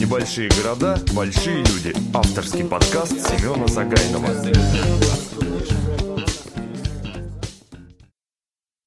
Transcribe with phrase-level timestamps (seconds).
[0.00, 1.94] Небольшие города, большие люди.
[2.12, 4.28] Авторский подкаст Семена Загайнова.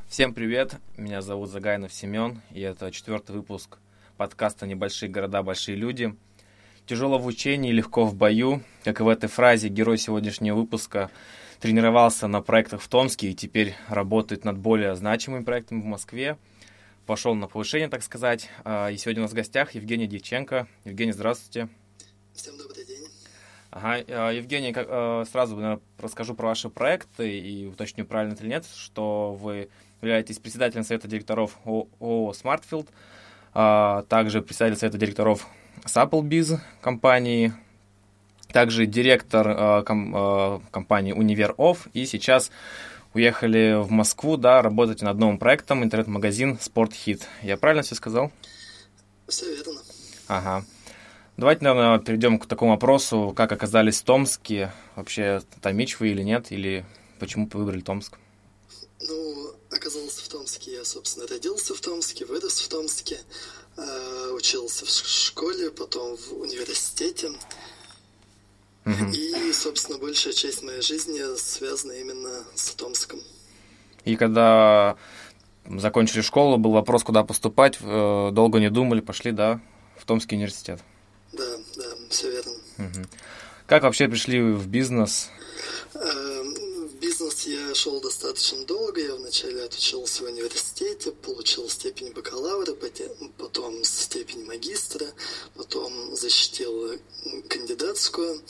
[0.10, 3.78] Всем привет, меня зовут Загайнов Семен, и это четвертый выпуск
[4.18, 6.14] подкаста «Небольшие города, большие люди».
[6.86, 11.10] Тяжело в учении, легко в бою, как и в этой фразе герой сегодняшнего выпуска
[11.60, 16.38] тренировался на проектах в Томске и теперь работает над более значимыми проектами в Москве.
[17.06, 18.50] Пошел на повышение, так сказать.
[18.64, 20.68] А, и сегодня у нас в гостях Евгений Дьяченко.
[20.84, 21.70] Евгений, здравствуйте.
[22.34, 23.06] Всем добрый день.
[23.72, 28.66] Ага, а, Евгений, а, сразу наверное, расскажу про ваши проекты и уточню, правильно или нет,
[28.76, 29.70] что вы
[30.02, 32.88] являетесь председателем Совета директоров ООО «Смартфилд»,
[33.54, 35.48] также председатель Совета директоров
[35.86, 37.54] Supl.biz компании,
[38.52, 42.52] также директор э, ком, э, компании Универ Офф, и сейчас
[43.14, 47.28] уехали в Москву, да, работать над новым проектом интернет-магазин Спортхит.
[47.42, 48.32] Я правильно все сказал?
[49.28, 49.80] Все верно.
[50.28, 50.66] Ага.
[51.38, 56.52] Давайте, наверное, перейдем к такому вопросу, как оказались в Томске, вообще томич вы или нет,
[56.52, 56.84] или
[57.20, 58.18] почему вы выбрали Томск?
[59.02, 63.20] Ну, оказался в Томске, я, собственно, родился в Томске, вырос в Томске,
[63.78, 67.30] э, учился в школе, потом в университете,
[68.88, 69.12] Угу.
[69.12, 73.20] И, собственно, большая часть моей жизни связана именно с Томском.
[74.06, 74.96] И когда
[75.66, 79.60] закончили школу, был вопрос, куда поступать, э, долго не думали, пошли, да,
[79.98, 80.80] в Томский университет.
[81.34, 81.44] Да,
[81.76, 82.54] да, все верно.
[82.78, 83.08] Угу.
[83.66, 85.30] Как вообще пришли в бизнес?
[85.94, 86.47] Эм,
[87.18, 89.02] бизнес я шел достаточно долго.
[89.02, 92.76] Я вначале отучился в университете, получил степень бакалавра,
[93.38, 95.08] потом степень магистра,
[95.56, 97.00] потом защитил
[97.50, 98.42] кандидатскую.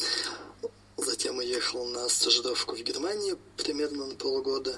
[0.97, 4.77] Затем уехал на стажировку в Германию примерно на полгода.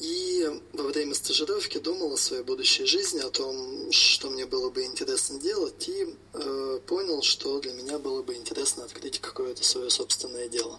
[0.00, 4.84] И во время стажировки думал о своей будущей жизни, о том, что мне было бы
[4.84, 10.48] интересно делать, и э, понял, что для меня было бы интересно открыть какое-то свое собственное
[10.48, 10.78] дело.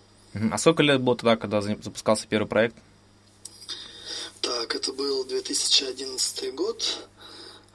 [0.52, 2.76] А сколько лет было тогда, когда запускался первый проект?
[4.42, 7.08] Так, это был 2011 год.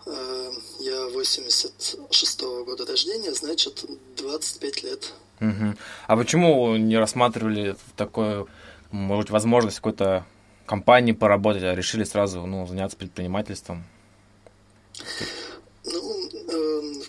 [0.07, 0.51] Э,
[0.81, 3.85] я 86 -го года рождения, значит,
[4.17, 5.13] 25 лет.
[5.41, 5.75] Угу.
[6.07, 8.49] А почему не рассматривали такую,
[8.91, 10.25] может, возможность какой-то
[10.67, 13.85] компании поработать, а решили сразу ну, заняться предпринимательством?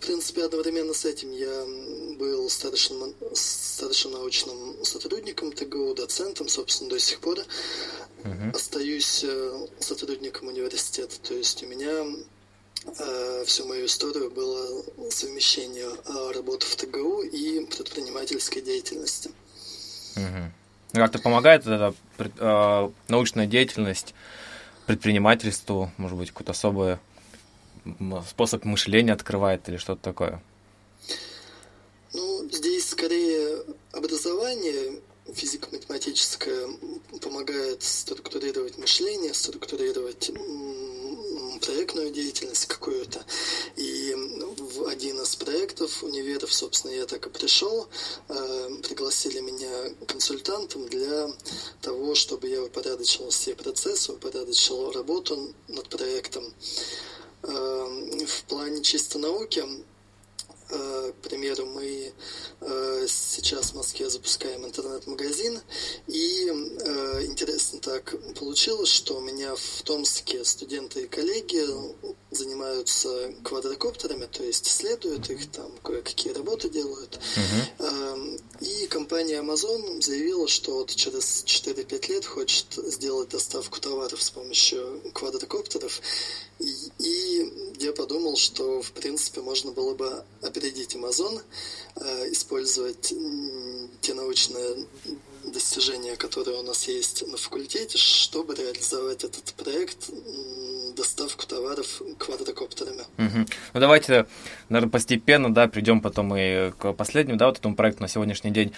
[0.05, 1.65] В принципе, одновременно с этим я
[2.19, 7.39] был старшим, старшим научным сотрудником ТГУ, доцентом, собственно, до сих пор.
[8.23, 8.51] Угу.
[8.53, 11.19] Остаюсь э, сотрудником университета.
[11.21, 12.05] То есть у меня
[12.85, 19.31] э, всю мою историю было совмещение э, работы в ТГУ и предпринимательской деятельности.
[20.17, 20.51] Угу.
[20.93, 24.13] Как-то помогает эта э, научная деятельность
[24.85, 26.99] предпринимательству, может быть, какой-то особый
[28.27, 30.41] способ мышления открывает или что-то такое?
[32.13, 35.01] Ну, здесь скорее образование
[35.33, 36.69] физико-математическое
[37.21, 40.31] помогает структурировать мышление, структурировать
[41.65, 43.25] проектную деятельность какую-то.
[43.75, 44.13] И
[44.57, 47.87] в один из проектов универов, собственно, я так и пришел.
[48.29, 51.27] Э, пригласили меня консультантом для
[51.81, 56.43] того, чтобы я упорядочил все процессы, упорядочил работу над проектом.
[57.47, 59.63] Э, в плане чисто науки
[60.69, 62.11] Э, к примеру, мы
[62.61, 65.59] э, сейчас в Москве запускаем интернет-магазин,
[66.07, 71.63] и э, интересно так получилось, что у меня в Томске студенты и коллеги
[72.35, 77.19] занимаются квадрокоптерами, то есть исследуют их, там кое-какие работы делают.
[77.35, 78.41] Uh-huh.
[78.61, 85.01] И компания Amazon заявила, что вот через 4-5 лет хочет сделать доставку товаров с помощью
[85.13, 86.01] квадрокоптеров.
[86.59, 91.41] И, и я подумал, что в принципе можно было бы опередить Amazon,
[91.95, 93.13] э, использовать
[94.01, 94.87] те научные
[95.43, 100.09] достижения, которые у нас есть на факультете, чтобы реализовать этот проект
[100.95, 103.03] доставку товаров квадрокоптерами.
[103.17, 103.45] Угу.
[103.73, 104.25] Ну давайте,
[104.69, 108.73] наверное, постепенно, да, придем потом и к последнему, да, вот этому проекту на сегодняшний день.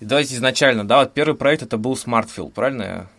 [0.00, 3.10] И давайте изначально, да, вот первый проект это был SmartField, правильно?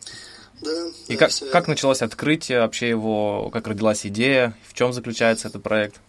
[0.61, 0.87] Да.
[1.07, 5.47] И да, как, все как началось открытие вообще его, как родилась идея, в чем заключается
[5.47, 5.99] этот проект?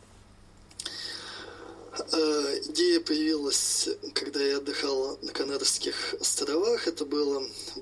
[2.12, 6.86] Э, идея появилась, когда я отдыхал на Канарских островах.
[6.86, 7.42] Это было
[7.74, 7.80] в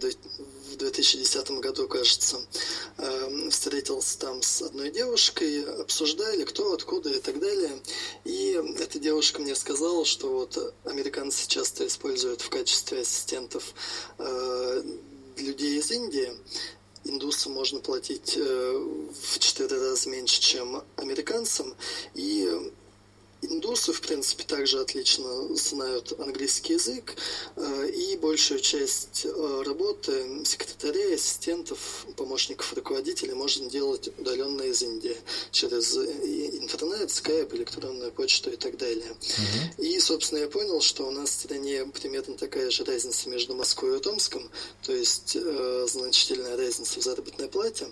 [0.79, 2.41] 2010 году, кажется.
[2.97, 7.83] Э, встретился там с одной девушкой, обсуждали, кто, откуда и так далее.
[8.25, 13.75] И эта девушка мне сказала, что вот американцы часто используют в качестве ассистентов
[14.19, 14.83] э,
[15.37, 16.33] людей из Индии
[17.05, 21.75] индусам можно платить в четыре раза меньше, чем американцам,
[22.15, 22.71] и
[23.41, 27.15] Индусы, в принципе, также отлично знают английский язык,
[27.57, 35.17] э, и большую часть э, работы секретарей, ассистентов, помощников руководителей можно делать удаленно из Индии,
[35.53, 39.17] через интернет, скайп, электронную почту и так далее.
[39.21, 39.85] Uh-huh.
[39.85, 43.99] И, собственно, я понял, что у нас в стране примерно такая же разница между Москвой
[43.99, 44.51] и Томском,
[44.83, 47.87] то есть э, значительная разница в заработной плате.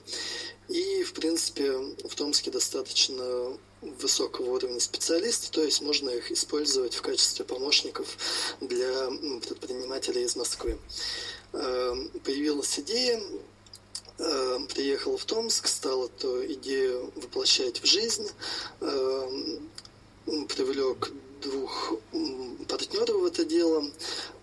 [0.69, 1.71] И, в принципе,
[2.05, 8.17] в Томске достаточно высокого уровня специалисты, то есть можно их использовать в качестве помощников
[8.61, 9.09] для
[9.47, 10.79] предпринимателей из Москвы.
[11.53, 13.23] Эм, появилась идея,
[14.19, 18.29] эм, приехал в Томск, стал эту идею воплощать в жизнь,
[18.81, 19.69] эм,
[20.49, 21.13] привлек
[21.51, 21.95] двух
[22.69, 23.85] партнеров в это дело.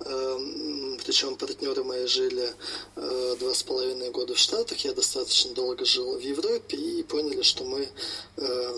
[0.05, 2.49] Эм, Причем партнеры мои жили
[2.95, 4.77] э, два с половиной года в Штатах.
[4.79, 7.87] Я достаточно долго жил в Европе и поняли, что мы
[8.37, 8.73] э,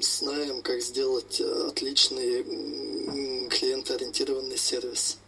[0.00, 2.44] знаем, как сделать отличный
[3.48, 5.18] клиентоориентированный сервис.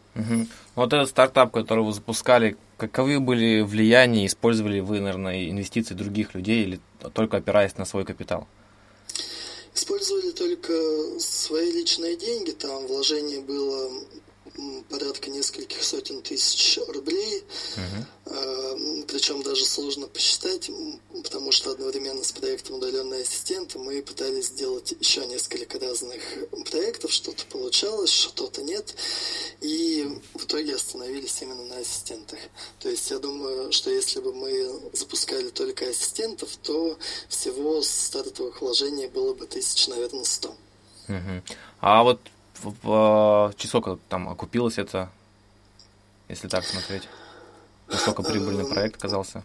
[0.75, 6.65] Вот этот стартап, который вы запускали, каковы были влияния, использовали вы, наверное, инвестиции других людей
[6.65, 6.81] или
[7.15, 8.49] только опираясь на свой капитал?
[9.79, 10.73] Использовали только
[11.21, 13.89] свои личные деньги, там вложение было
[14.89, 17.45] порядка нескольких сотен тысяч рублей.
[17.77, 19.05] Uh-huh.
[19.07, 20.71] Причем даже сложно посчитать,
[21.23, 26.23] потому что одновременно с проектом «Удаленный ассистент» мы пытались сделать еще несколько разных
[26.71, 27.13] проектов.
[27.13, 28.95] Что-то получалось, что-то нет.
[29.61, 32.39] И в итоге остановились именно на ассистентах.
[32.81, 39.09] То есть я думаю, что если бы мы запускали только ассистентов, то всего стартовых вложений
[39.09, 40.55] было бы тысяч, наверное, сто.
[41.09, 41.43] Uh-huh.
[41.81, 42.21] А вот
[42.63, 45.11] в, сколько там окупилось это,
[46.29, 47.09] если так смотреть?
[47.89, 49.43] Насколько прибыльный эм, проект оказался?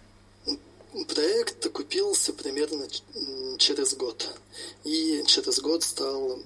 [1.13, 2.86] Проект окупился примерно
[3.57, 4.38] через год.
[4.83, 6.39] И через год стал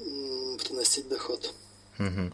[0.63, 1.53] приносить доход.
[1.99, 2.31] Угу.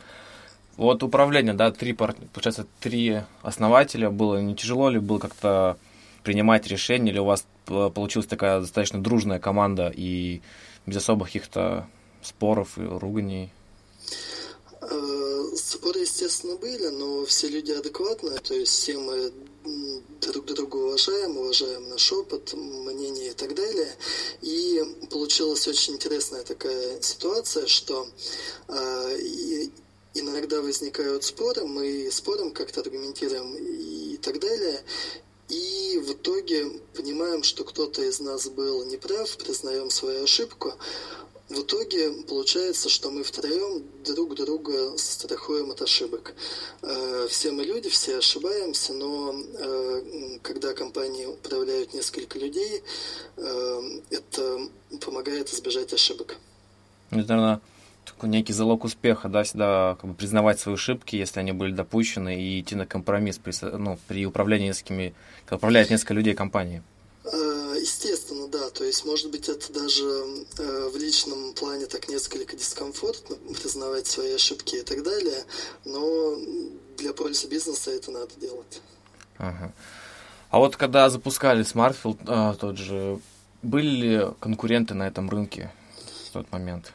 [0.75, 4.09] Вот управление, да, три, получается, три основателя.
[4.09, 5.77] Было не тяжело ли было как-то
[6.23, 10.41] принимать решения, или у вас получилась такая достаточно дружная команда и
[10.85, 11.87] без особых каких-то
[12.21, 13.51] споров и руганий?
[14.89, 19.31] Э, споры, естественно, были, но все люди адекватные, то есть все мы
[20.19, 23.95] друг друга уважаем, уважаем наш опыт, мнение и так далее.
[24.41, 28.07] И получилась очень интересная такая ситуация, что
[28.67, 29.17] э,
[30.13, 34.83] иногда возникают споры, мы спорим, как-то аргументируем и так далее.
[35.49, 40.73] И в итоге понимаем, что кто-то из нас был неправ, признаем свою ошибку,
[41.49, 46.33] в итоге получается, что мы втроем друг друга страхуем от ошибок.
[46.81, 52.81] Э, все мы люди, все ошибаемся, но э, когда компании управляют несколько людей,
[53.37, 54.59] э, это
[55.01, 56.37] помогает избежать ошибок.
[57.11, 57.61] Это, наверное,
[58.05, 62.41] такой некий залог успеха, да, всегда как бы признавать свои ошибки, если они были допущены,
[62.41, 65.13] и идти на компромисс при, ну, при управлении несколькими,
[65.45, 66.81] когда управляет несколько людей компании.
[68.43, 68.69] Естественно, да.
[68.69, 70.03] То есть, может быть, это даже
[70.57, 75.43] э, в личном плане так несколько дискомфортно признавать свои ошибки и так далее,
[75.85, 76.35] но
[76.97, 78.81] для пользы бизнеса это надо делать.
[79.37, 79.73] Ага.
[80.49, 83.19] А вот когда запускали Smartfield, а, тот же,
[83.63, 85.71] были ли конкуренты на этом рынке
[86.27, 86.93] в тот момент?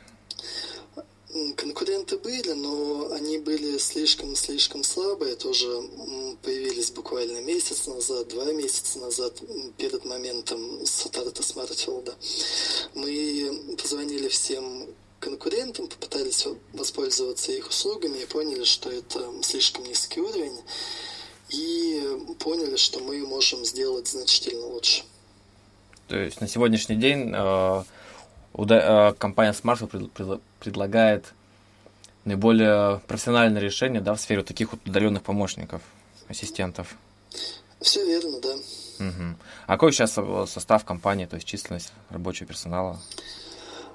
[1.57, 5.67] Конкуренты были, но они были слишком-слишком слабые, тоже
[6.43, 9.43] появились буквально месяц назад, два месяца назад,
[9.77, 12.15] перед моментом старта Смартфилда.
[12.95, 14.87] Мы позвонили всем
[15.21, 20.59] конкурентам, попытались воспользоваться их услугами и поняли, что это слишком низкий уровень,
[21.51, 22.03] и
[22.39, 25.03] поняли, что мы можем сделать значительно лучше.
[26.07, 27.83] То есть на сегодняшний день э,
[28.59, 31.35] Э, компания Smartphone предлагает
[32.29, 35.83] наиболее профессиональное решение да, в сфере вот таких вот удаленных помощников,
[36.29, 36.97] ассистентов.
[37.81, 38.55] Все верно, да.
[39.07, 39.37] Угу.
[39.67, 40.15] А какой сейчас
[40.51, 43.01] состав компании, то есть численность рабочего персонала?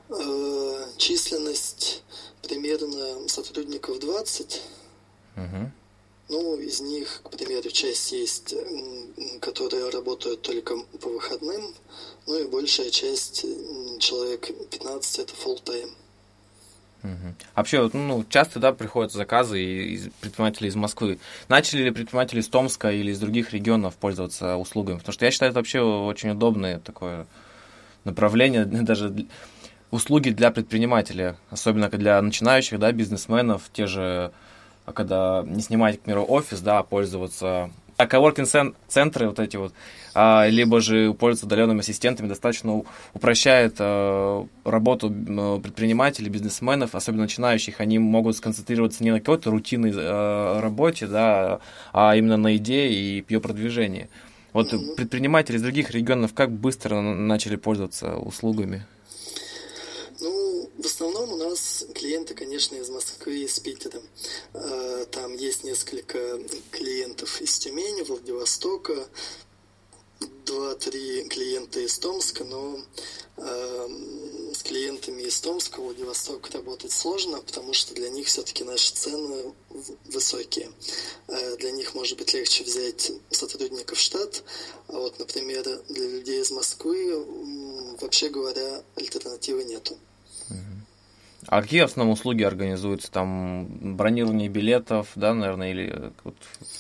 [0.10, 2.04] Э, численность
[2.42, 4.62] примерно сотрудников 20.
[5.36, 5.72] Угу.
[6.30, 8.56] Ну, из них, к примеру, часть есть,
[9.42, 11.74] которые работают только по выходным,
[12.26, 13.46] ну и большая часть,
[14.00, 15.92] человек 15, это full time.
[17.56, 21.20] Вообще, ну, часто, да, приходят заказы из предпринимателей из Москвы.
[21.50, 24.98] Начали ли предприниматели из Томска или из других регионов пользоваться услугами?
[24.98, 27.28] Потому что я считаю, это вообще очень удобное такое
[28.06, 29.14] направление, даже
[29.92, 34.32] услуги для предпринимателя, особенно для начинающих, да, бизнесменов, те же
[34.86, 39.74] а когда не снимать, к примеру, офис, да, а пользоваться А коворкинг-центры вот эти вот,
[40.16, 42.84] а, либо же пользуются удаленными ассистентами, достаточно
[43.14, 47.82] упрощает а, работу предпринимателей, бизнесменов, особенно начинающих.
[47.82, 51.60] Они могут сконцентрироваться не на какой-то рутинной а, работе, да,
[51.92, 54.10] а именно на идее и ее продвижении.
[54.54, 58.86] Вот предприниматели из других регионов как быстро начали пользоваться услугами?
[60.20, 64.02] Ну, в основном у нас клиенты, конечно, из Москвы и из Питера.
[64.54, 66.38] А, там есть несколько
[66.72, 69.08] клиентов из Тюмени, Владивостока,
[70.46, 72.78] два-три клиента из Томска, но
[73.38, 73.88] э,
[74.54, 79.54] с клиентами из Томска, Владивостока работать сложно, потому что для них все-таки наши цены
[80.06, 80.72] высокие.
[81.28, 84.44] Э, для них может быть легче взять сотрудников в штат,
[84.90, 87.26] а вот, например, для людей из Москвы,
[88.02, 89.98] вообще говоря, альтернативы нету.
[91.48, 93.12] А какие в основном услуги организуются?
[93.12, 96.36] Там бронирование билетов, да, наверное, или вот,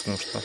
[0.05, 0.39] ну что?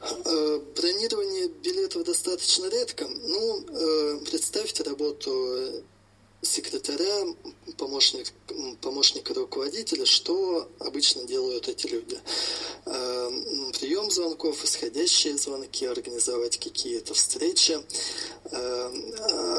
[0.00, 3.06] Э, бронирование билетов достаточно редко.
[3.06, 5.82] Ну, э, представьте работу
[6.42, 7.26] секретаря,
[7.76, 8.32] помощник,
[8.80, 12.18] помощника руководителя, что обычно делают эти люди.
[12.86, 13.30] Э,
[13.78, 17.78] прием звонков, исходящие звонки, организовать какие-то встречи,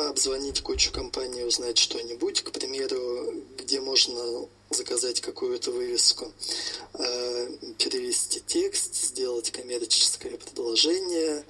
[0.10, 6.32] обзвонить кучу компаний, узнать что-нибудь, к примеру, где можно заказать какую-то вывеску,
[6.94, 11.44] э, перевести текст, сделать коммерческое предложение,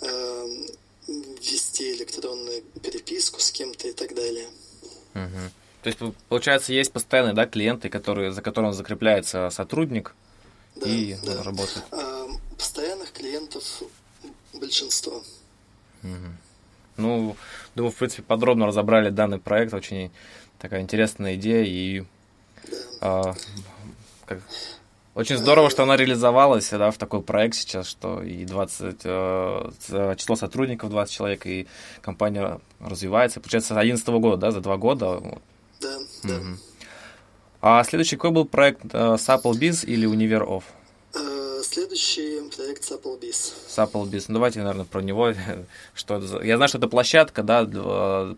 [0.00, 0.66] э,
[1.06, 4.48] ввести электронную переписку с кем-то и так далее.
[5.16, 5.50] Угу.
[5.82, 10.14] То есть, получается, есть постоянные да, клиенты, которые, за которым закрепляется сотрудник
[10.74, 11.42] да, и да.
[11.42, 11.84] работает.
[11.92, 13.82] А, постоянных клиентов
[14.52, 15.22] большинство.
[16.02, 16.12] Угу.
[16.96, 17.36] Ну,
[17.74, 19.74] думаю, в принципе, подробно разобрали данный проект.
[19.74, 20.10] Очень
[20.58, 22.04] такая интересная идея и
[23.00, 23.34] а,
[24.24, 24.40] как,
[25.16, 29.70] очень здорово, что она реализовалась да, в такой проект сейчас, что и 20, э,
[30.18, 31.66] число сотрудников 20 человек, и
[32.02, 33.40] компания развивается.
[33.40, 35.22] Получается, с 2011 года, да, за два года.
[35.80, 36.34] Да, да.
[37.62, 38.82] А следующий какой был проект?
[38.92, 40.64] Э, Supplebiz или Универ Off?
[41.14, 43.54] Э, следующий проект Supplebiz.
[43.68, 44.26] Supplebiz.
[44.28, 45.32] Ну, давайте, наверное, про него.
[45.94, 46.42] что это за...
[46.42, 47.64] Я знаю, что это площадка, да,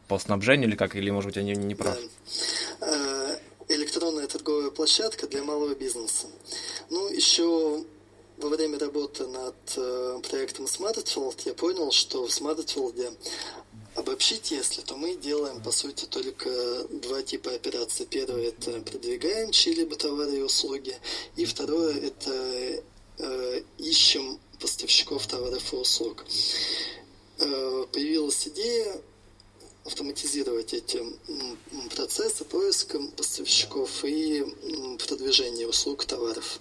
[0.07, 1.97] по снабжению или как, или, может быть, я не, не прав.
[2.81, 2.87] Да.
[3.69, 6.27] Электронная торговая площадка для малого бизнеса.
[6.89, 7.85] Ну, еще
[8.39, 13.15] во время работы над э, проектом SmartField я понял, что в SmartField
[13.95, 16.49] обобщить, если, то мы делаем, по сути, только
[16.91, 18.07] два типа операций.
[18.07, 20.97] Первое– это продвигаем чьи-либо товары и услуги.
[21.37, 22.83] И второе– это
[23.19, 26.25] э, ищем поставщиков товаров и услуг.
[27.39, 29.03] Э, появилась идея
[29.89, 31.03] автоматизировать эти
[31.97, 34.45] процессы поиска поставщиков и
[35.07, 36.61] продвижения услуг товаров.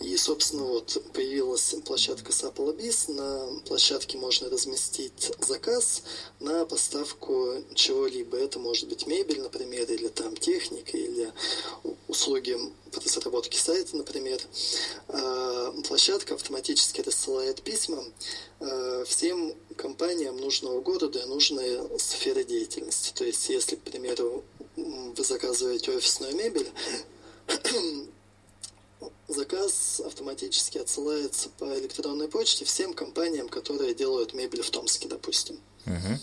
[0.00, 3.08] И, собственно, вот появилась площадка Сапалабис.
[3.08, 6.02] На площадке можно разместить заказ
[6.40, 8.36] на поставку чего-либо.
[8.36, 11.32] Это может быть мебель, например, или там техника, или
[12.08, 12.58] услуги
[12.92, 14.40] по разработке сайта, например.
[15.08, 18.02] А, площадка автоматически рассылает письма
[18.60, 23.12] а, всем компаниям нужного города и нужной сферы деятельности.
[23.14, 24.44] То есть, если, к примеру,
[24.76, 26.70] вы заказываете офисную мебель,
[29.28, 35.58] заказ автоматически отсылается по электронной почте всем компаниям, которые делают мебель в Томске, допустим.
[35.84, 36.16] Uh-huh.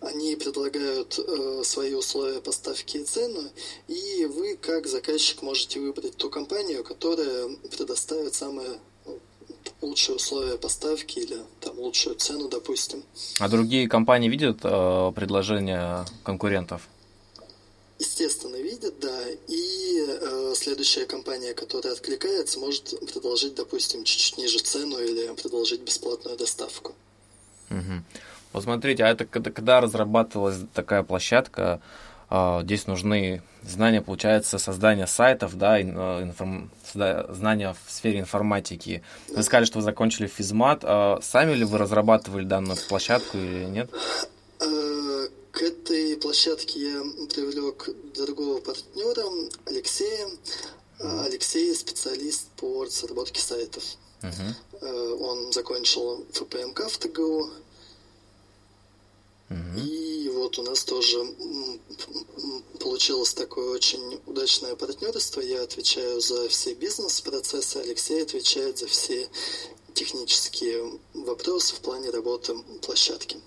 [0.00, 3.42] Они предлагают э, свои условия поставки и цену,
[3.88, 8.78] и вы, как заказчик, можете выбрать ту компанию, которая предоставит самые
[9.80, 13.02] лучшие условия поставки или там лучшую цену, допустим.
[13.38, 16.88] А другие компании видят э, предложения конкурентов?
[17.98, 19.22] Естественно, видят, да.
[19.48, 26.36] И э, следующая компания, которая откликается, может предложить, допустим, чуть-чуть ниже цену или предложить бесплатную
[26.36, 26.94] доставку.
[27.70, 28.02] Угу.
[28.52, 31.80] Вот смотрите, а это когда, когда разрабатывалась такая площадка,
[32.28, 36.70] э, здесь нужны знания, получается, создания сайтов, да, информ...
[36.92, 39.02] знания в сфере информатики.
[39.28, 40.80] Вы сказали, что вы закончили физмат.
[40.82, 43.90] Э, сами ли вы разрабатывали данную площадку или нет?
[44.60, 47.00] Э, к этой площадке я
[47.34, 49.24] привлек другого партнера,
[49.66, 50.28] Алексея.
[50.98, 53.84] Алексей специалист по разработке сайтов.
[54.22, 55.20] Uh-huh.
[55.20, 57.50] Он закончил ФПМК в ТГУ.
[59.50, 61.18] И вот у нас тоже
[62.80, 65.40] получилось такое очень удачное партнерство.
[65.40, 69.28] Я отвечаю за все бизнес-процессы, Алексей отвечает за все
[69.94, 73.38] технические вопросы в плане работы площадки.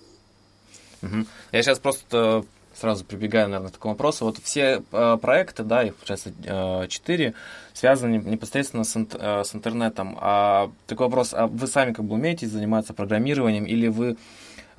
[1.02, 1.26] Угу.
[1.52, 4.24] Я сейчас просто сразу прибегаю, наверное, к такому вопросу.
[4.24, 7.34] Вот все э, проекты, да, их, получается, э, четыре,
[7.74, 10.16] связаны непосредственно с, э, с интернетом.
[10.20, 14.16] А такой вопрос, а вы сами как бы умеете заниматься программированием или вы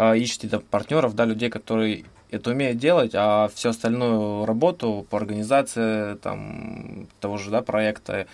[0.01, 5.17] э, ищете да, партнеров, да, людей, которые это умеют делать, а всю остальную работу по
[5.17, 8.27] организации там, того же да, проекта,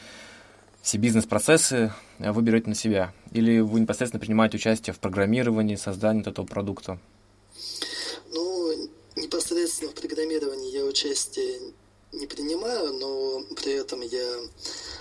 [0.81, 3.12] все бизнес-процессы вы берете на себя?
[3.31, 7.00] Или вы непосредственно принимаете участие в программировании, создании этого продукта?
[8.31, 11.74] Ну, непосредственно в программировании я участие
[12.13, 14.96] не принимаю, но при этом я э, э,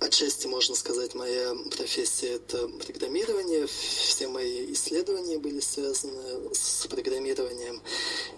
[0.00, 3.66] отчасти можно сказать, моя профессия это программирование.
[3.66, 7.80] Все мои исследования были связаны с программированием.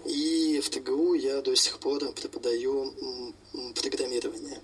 [0.05, 2.93] И в ТГУ я до сих пор преподаю
[3.75, 4.61] программирование.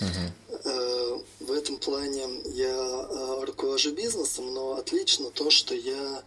[0.00, 1.24] Uh-huh.
[1.40, 6.22] В этом плане я руковожу бизнесом, но отлично то, что я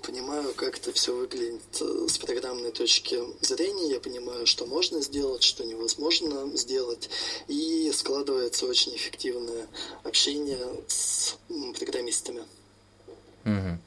[0.00, 5.42] понимаю, как это все выглядит э, с программной точки зрения, я понимаю, что можно сделать,
[5.42, 7.10] что невозможно сделать,
[7.48, 9.66] и складывается очень эффективное
[10.04, 11.36] общение с
[11.78, 12.42] программистами.
[13.44, 13.78] Угу.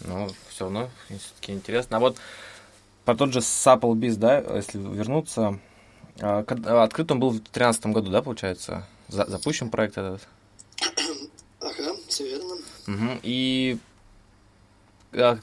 [0.00, 1.96] Ну, все равно все-таки интересно.
[1.96, 2.16] А вот
[3.04, 5.58] по тот же Supplebiz, да, если вернуться,
[6.20, 8.86] а, а, открыт он был в 2013 году, да, получается?
[9.08, 10.26] запущен проект этот?
[11.58, 12.54] Ага, все верно.
[12.86, 13.20] Угу.
[13.22, 13.78] И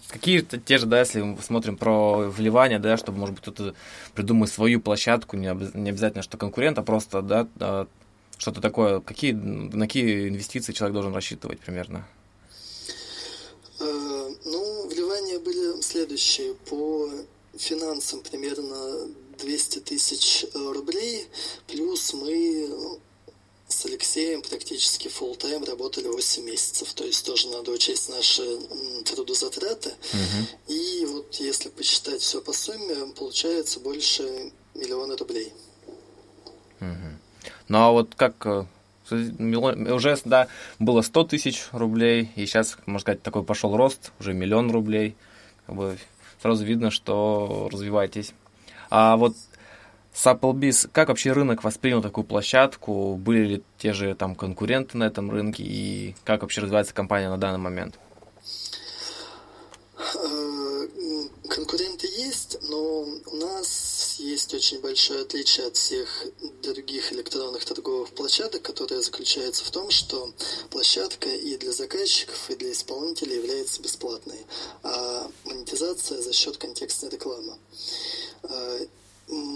[0.10, 3.74] какие-то те же, да, если мы смотрим про вливание, да, чтобы, может быть, кто-то
[4.14, 7.88] придумает свою площадку, не, не обязательно, что конкурент, а просто, да, а,
[8.38, 12.06] что-то такое, какие, на какие инвестиции человек должен рассчитывать примерно?
[13.80, 16.54] Э, ну, вливания были следующие.
[16.70, 17.10] По
[17.58, 19.08] финансам примерно
[19.40, 21.28] 200 тысяч рублей,
[21.68, 23.00] плюс мы
[23.74, 26.94] с Алексеем практически full тайм работали 8 месяцев.
[26.94, 28.44] То есть тоже надо учесть наши
[29.06, 29.90] трудозатраты.
[29.90, 30.74] Угу.
[30.74, 35.52] И вот если посчитать все по сумме, получается больше миллиона рублей.
[36.80, 37.50] Угу.
[37.70, 38.66] Ну а вот как э,
[39.12, 40.48] уже да,
[40.80, 45.16] было 100 тысяч рублей, и сейчас, можно сказать, такой пошел рост, уже миллион рублей.
[45.66, 45.98] Как бы
[46.42, 48.34] сразу видно, что развиваетесь.
[48.90, 49.36] А вот
[50.14, 53.16] с Applebee's, как вообще рынок воспринял такую площадку?
[53.16, 55.64] Были ли те же там конкуренты на этом рынке?
[55.64, 57.98] И как вообще развивается компания на данный момент?
[60.16, 60.88] Э,
[61.50, 66.26] конкуренты есть, но у нас есть очень большое отличие от всех
[66.62, 70.32] других электронных торговых площадок, которое заключается в том, что
[70.70, 74.46] площадка и для заказчиков, и для исполнителей является бесплатной,
[74.84, 77.58] а монетизация за счет контекстной рекламы
[78.44, 78.86] э,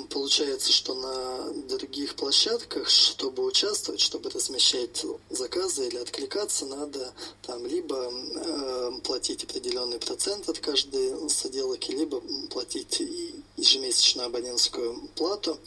[0.10, 8.10] Получается, что на других площадках, чтобы участвовать, чтобы размещать заказы или откликаться, надо там либо
[8.10, 13.02] э, платить определенный процент от каждой соделки, либо платить
[13.58, 15.60] ежемесячную абонентскую плату.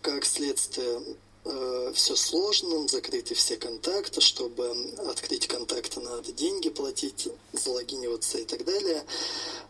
[0.00, 1.02] Как следствие,
[1.46, 4.68] э, все сложно, закрыты все контакты, чтобы
[5.08, 9.04] открыть контакты надо деньги платить, залогиниваться и так далее.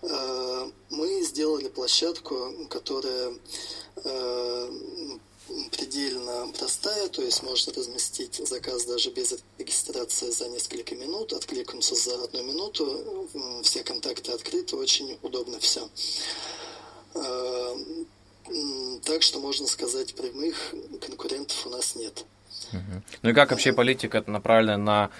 [0.03, 3.35] Э, мы сделали площадку, которая
[3.97, 4.71] э,
[5.71, 12.25] предельно простая, то есть можно разместить заказ даже без регистрации за несколько минут, откликнуться за
[12.25, 13.29] одну минуту,
[13.62, 15.89] все контакты открыты, очень удобно все.
[19.04, 22.24] Так что можно сказать, прямых конкурентов у нас нет.
[23.22, 25.11] Ну и как вообще политика направлена на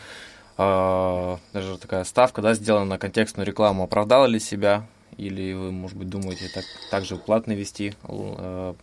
[0.59, 4.89] э, даже такая ставка, да, сделана на контекстную рекламу, оправдала ли себя?
[5.17, 7.95] Или вы, может быть, думаете так, также платно вести?
[8.05, 8.75] Э,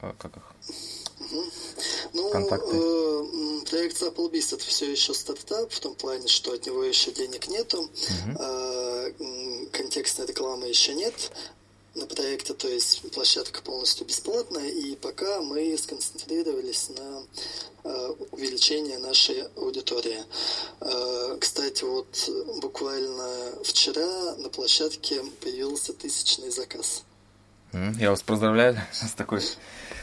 [0.00, 0.54] э, как их?
[2.14, 2.76] Ну, контакты?
[2.76, 3.02] Э,
[3.70, 7.80] проект Applebee's это все еще стартап, в том плане, что от него еще денег нету,
[7.80, 8.38] угу.
[8.38, 9.12] э,
[9.72, 11.32] контекстной рекламы еще нет
[11.94, 17.22] на проекте, то есть площадка полностью бесплатная, и пока мы сконцентрировались на
[17.84, 20.24] э, увеличении нашей аудитории.
[20.80, 27.04] Э, кстати, вот буквально вчера на площадке появился тысячный заказ.
[27.72, 29.42] Я вас поздравляю с такой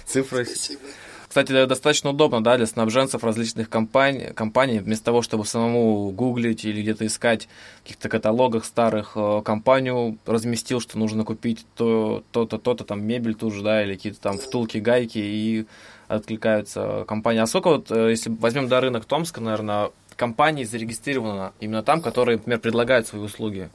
[0.06, 0.46] цифрой.
[0.46, 0.82] Спасибо.
[1.30, 6.82] Кстати, достаточно удобно да, для снабженцев различных компаний, компаний, вместо того, чтобы самому гуглить или
[6.82, 12.84] где-то искать в каких-то каталогах старых, э, компанию разместил, что нужно купить то, то-то, то-то,
[12.84, 15.68] там мебель ту же, да, или какие-то там втулки, гайки, и
[16.08, 17.42] откликаются компании.
[17.42, 22.38] А сколько вот, э, если возьмем до рынок Томска, наверное, компаний зарегистрировано именно там, которые,
[22.38, 23.70] например, предлагают свои услуги?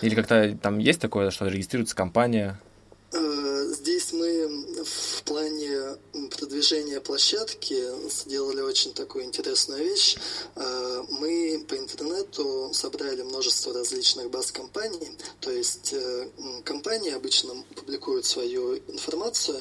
[0.00, 2.60] Или как-то там есть такое, что регистрируется компания?
[3.82, 5.96] Э, здесь мы в плане
[6.30, 10.16] продвижения площадки сделали очень такую интересную вещь.
[10.56, 16.28] Э, мы по интернету собрали множество различных баз компаний, то есть э,
[16.64, 19.60] компании обычно публикуют свою информацию,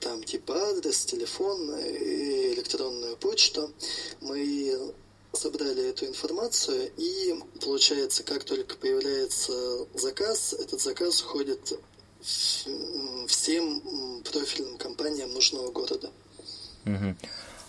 [0.00, 3.72] там типа адрес, телефон и электронную почту.
[4.20, 4.92] Мы
[5.32, 11.78] собрали эту информацию, и получается, как только появляется заказ, этот заказ уходит
[12.24, 13.82] всем
[14.22, 16.10] профильным компаниям нужного города.
[16.86, 17.16] Угу.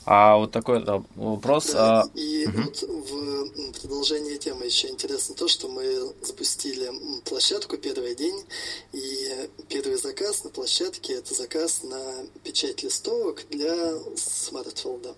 [0.05, 1.71] А вот такой да, вопрос.
[1.71, 2.09] Да, а...
[2.13, 2.61] И угу.
[2.61, 6.91] вот в продолжение темы еще интересно то, что мы запустили
[7.21, 8.45] площадку первый день,
[8.93, 11.99] и первый заказ на площадке это заказ на
[12.43, 15.15] печать листовок для смартфолда.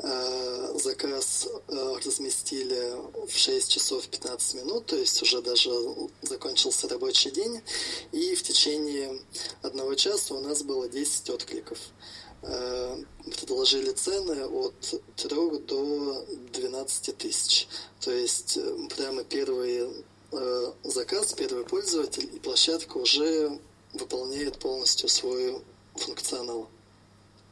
[0.00, 2.94] Э, заказ э, разместили
[3.26, 5.70] в 6 часов 15 минут, то есть уже даже
[6.22, 7.60] закончился рабочий день,
[8.12, 9.20] и в течение
[9.60, 11.78] одного часа у нас было 10 откликов.
[12.42, 17.66] Э, предложили цены от 3 до 12 тысяч.
[18.00, 18.56] То есть
[18.96, 20.04] прямо первый
[20.84, 23.58] заказ, первый пользователь, и площадка уже
[23.94, 25.60] выполняет полностью свой
[25.96, 26.68] функционал.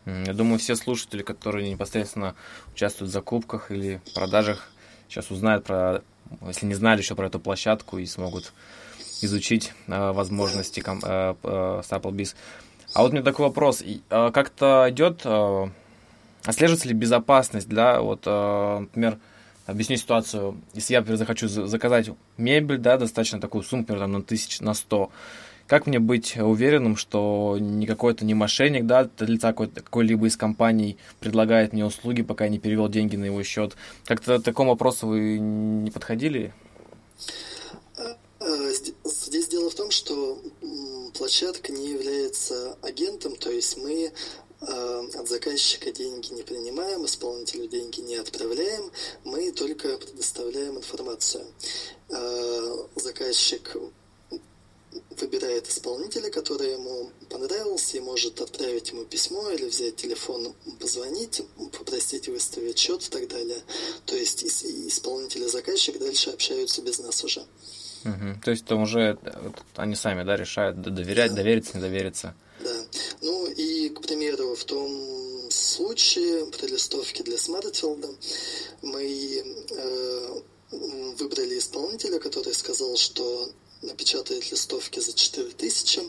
[0.06, 2.36] Я думаю, все слушатели, которые непосредственно
[2.72, 4.70] участвуют в закупках или продажах,
[5.08, 6.02] сейчас узнают про,
[6.46, 8.52] если не знали еще про эту площадку и смогут
[9.20, 12.36] изучить э, возможности ком, э, э, Applebee's.
[12.94, 13.82] А вот у меня такой вопрос.
[13.82, 15.70] Э, как-то идет, э,
[16.44, 19.18] отслеживается ли безопасность, да, вот, э, например,
[19.66, 20.60] объясню ситуацию.
[20.74, 24.74] Если я, например, захочу заказать мебель, да, достаточно такую сумму, например, там, на тысяч, на
[24.74, 25.10] сто,
[25.66, 31.72] как мне быть уверенным, что не какой-то не мошенник, да, лица какой-либо из компаний предлагает
[31.72, 33.76] мне услуги, пока я не перевел деньги на его счет?
[34.04, 36.52] Как-то к такому вопросу вы не подходили?
[38.46, 38.72] Э,
[39.04, 40.40] здесь дело в том, что
[41.14, 44.12] площадка не является агентом, то есть мы
[44.60, 48.90] э, от заказчика деньги не принимаем, исполнителю деньги не отправляем,
[49.24, 51.44] мы только предоставляем информацию.
[52.08, 53.76] Э, заказчик
[55.20, 61.42] выбирает исполнителя, который ему понравился, и может отправить ему письмо или взять телефон, позвонить,
[61.78, 63.58] попросить выставить счет и так далее.
[64.04, 67.40] То есть исполнитель и заказчик дальше общаются без нас уже.
[68.04, 68.40] Угу.
[68.44, 69.18] То есть там уже
[69.74, 71.36] они сами да, решают доверять, да.
[71.36, 72.34] довериться, не довериться.
[72.60, 72.74] Да.
[73.22, 78.08] Ну и, к примеру, в том случае при листовке для Смартфилда
[78.82, 80.40] мы э,
[81.18, 83.48] выбрали исполнителя, который сказал, что
[83.82, 86.00] напечатает листовки за 4000,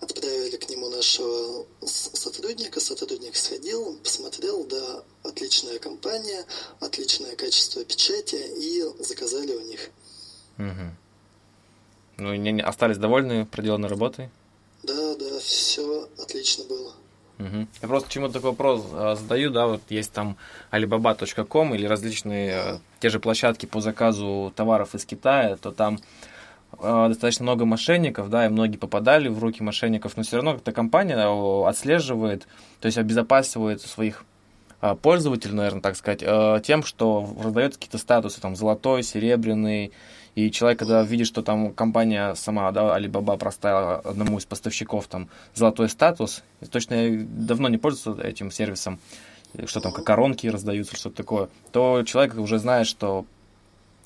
[0.00, 6.44] отправили к нему нашего сотрудника, сотрудник сходил, посмотрел, да, отличная компания,
[6.80, 9.90] отличное качество печати, и заказали у них.
[10.58, 10.96] Угу.
[12.18, 14.30] Ну, и остались довольны проделанной работой?
[14.82, 16.94] Да, да, все отлично было.
[17.38, 17.66] Угу.
[17.82, 20.36] Я просто чему такой вопрос а, задаю, да, вот есть там
[20.70, 25.98] alibaba.com или различные а, те же площадки по заказу товаров из Китая, то там
[26.82, 30.72] Э, достаточно много мошенников, да, и многие попадали в руки мошенников, но все равно как-то
[30.72, 32.48] компания э, отслеживает,
[32.80, 34.24] то есть обезопасивает своих
[34.80, 36.24] э, пользователей, наверное, так сказать,
[36.64, 39.92] тем, что раздает какие-то статусы, там, золотой, серебряный,
[40.34, 45.28] и человек, когда видит, что там компания сама, да, Alibaba проставила одному из поставщиков там
[45.54, 46.96] золотой статус, точно
[47.28, 48.98] давно не пользуется этим сервисом,
[49.66, 53.24] что там, как коронки раздаются, что-то такое, то человек уже знает, что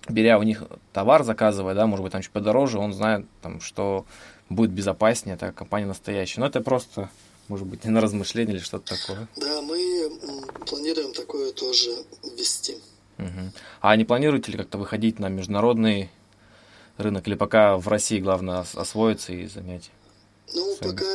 [0.09, 4.07] беря у них товар, заказывая, да, может быть, там чуть подороже, он знает, там, что
[4.49, 6.41] будет безопаснее, это компания настоящая.
[6.41, 7.11] Но это просто,
[7.49, 9.29] может быть, на размышление или что-то такое.
[9.37, 10.11] Да, мы
[10.67, 11.91] планируем такое тоже
[12.23, 12.77] ввести.
[13.19, 13.53] Угу.
[13.81, 16.11] А не планируете ли как-то выходить на международный
[16.99, 19.91] рынок, или пока в России главное освоиться и занять?
[20.55, 20.91] Ну, Сами.
[20.91, 21.07] пока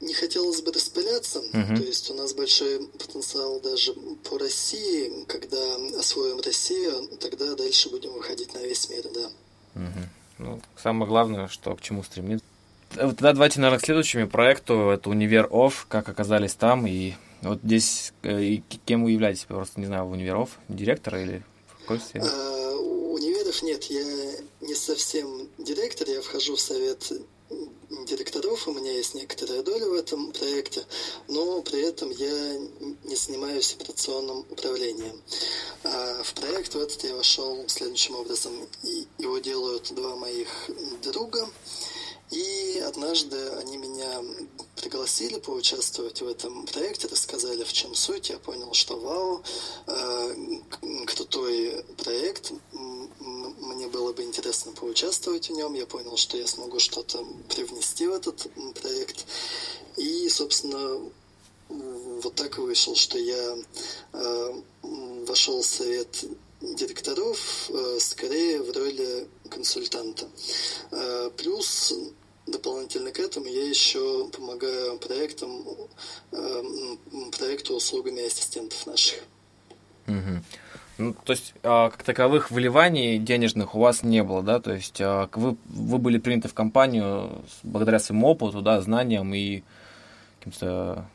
[0.00, 1.76] не хотелось бы распыляться, угу.
[1.76, 3.94] то есть у нас большой потенциал даже
[4.28, 5.24] по России.
[5.26, 5.58] Когда
[5.98, 9.26] освоим Россию, тогда дальше будем выходить на весь мир, да.
[9.74, 10.08] Угу.
[10.38, 12.44] Ну, самое главное, что к чему стремиться.
[12.90, 14.90] Тогда давайте, наверное, к следующему проекту.
[14.90, 16.86] Это Универ Офф, как оказались там.
[16.86, 19.44] И вот здесь, э, и кем вы являетесь?
[19.44, 22.24] Просто не знаю, Универ Офф, директора или в какой сфере?
[22.24, 24.04] А, универов нет, я
[24.60, 27.12] не совсем директор, я вхожу в совет
[28.06, 30.84] директоров, у меня есть некоторая доля в этом проекте,
[31.28, 32.58] но при этом я
[33.04, 35.20] не занимаюсь операционным управлением.
[35.84, 38.52] А в проект в этот я вошел следующим образом.
[39.18, 40.48] Его делают два моих
[41.02, 41.48] друга,
[42.30, 44.20] и однажды они меня
[44.74, 48.30] пригласили поучаствовать в этом проекте, рассказали, в чем суть.
[48.30, 49.42] Я понял, что вау,
[49.86, 50.34] э,
[51.06, 52.52] крутой проект,
[53.58, 55.74] мне было бы интересно поучаствовать в нем.
[55.74, 58.46] Я понял, что я смогу что-то привнести в этот
[58.80, 59.26] проект.
[59.96, 61.00] И, собственно,
[61.68, 63.56] вот так вышло, что я
[64.82, 66.24] вошел в совет
[66.60, 70.28] директоров скорее в роли консультанта.
[71.36, 71.92] Плюс
[72.46, 75.66] дополнительно к этому я еще помогаю проектам,
[77.36, 79.18] проекту услугами ассистентов наших.
[80.06, 80.42] Угу.
[80.98, 84.60] Ну, то есть, а, как таковых вливаний денежных у вас не было, да?
[84.60, 89.62] То есть, а, вы, вы были приняты в компанию благодаря своему опыту, да, знаниям и
[90.38, 91.06] каким-то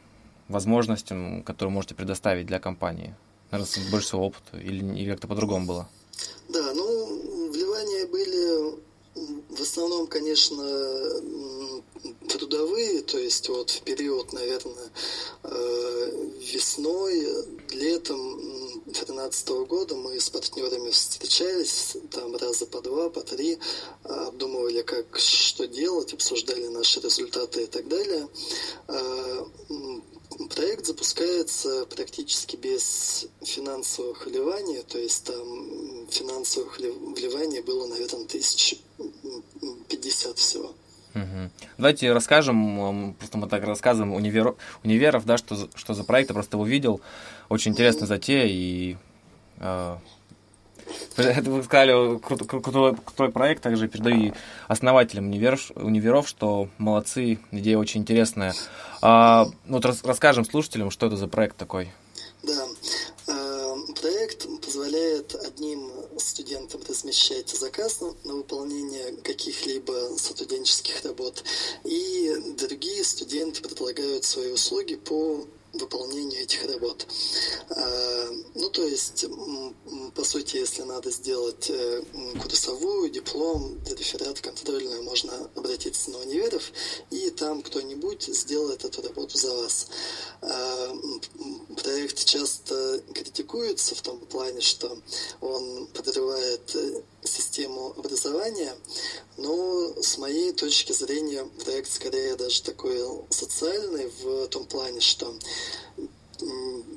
[0.47, 3.15] возможностям, которые можете предоставить для компании.
[3.49, 5.89] Наверное, больше всего опыта или, или как-то по-другому было?
[6.49, 8.79] Да, ну, вливания были
[9.13, 10.63] в основном, конечно,
[12.29, 14.91] трудовые, то есть вот в период, наверное,
[15.43, 17.27] э, весной,
[17.71, 18.39] летом
[18.85, 23.59] 2013 года мы с партнерами встречались, там раза по два, по три,
[24.03, 28.29] обдумывали, как, что делать, обсуждали наши результаты и так далее.
[28.87, 29.45] Э,
[30.55, 38.79] проект запускается практически без финансовых вливаний, то есть там финансовых вливаний было, наверное, тысячи
[39.89, 40.73] 50 всего.
[41.77, 46.57] Давайте расскажем, просто мы так рассказываем универ, универов, да, что, что за проект, я просто
[46.57, 47.01] увидел
[47.49, 48.95] очень интересная затея, и
[49.57, 49.97] э,
[51.17, 54.33] вы сказали, крутой, крутой, крутой проект, также передаю и
[54.67, 58.53] основателям универ, универов, что молодцы, идея очень интересная.
[59.01, 61.91] А, ну, вот расскажем слушателям, что это за проект такой.
[62.43, 62.65] Да,
[64.01, 71.43] проект позволяет одним студентам размещать заказ на, выполнение каких-либо студенческих работ,
[71.83, 77.07] и другие студенты предлагают свои услуги по выполнению этих работ.
[77.69, 79.25] А, ну, то есть,
[80.15, 82.03] по сути, если надо сделать э,
[82.41, 86.71] курсовую, диплом, реферат контрольную, можно обратиться на универов,
[87.09, 89.87] и там кто-нибудь сделает эту работу за вас.
[90.41, 90.95] А,
[91.81, 94.97] проект часто критикуется в том плане, что
[95.39, 98.75] он подрывает э, систему образования,
[99.37, 105.33] но с моей точки зрения проект скорее даже такой социальный в том плане, что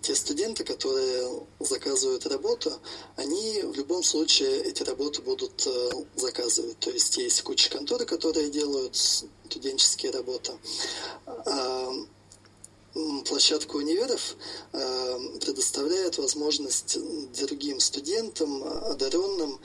[0.03, 2.73] те студенты, которые заказывают работу,
[3.17, 6.79] они в любом случае эти работы будут э, заказывать.
[6.79, 10.53] То есть есть куча контор, которые делают студенческие работы.
[11.27, 11.93] А
[13.27, 14.37] площадка универов
[14.73, 16.97] э, предоставляет возможность
[17.35, 19.61] другим студентам, одаренным,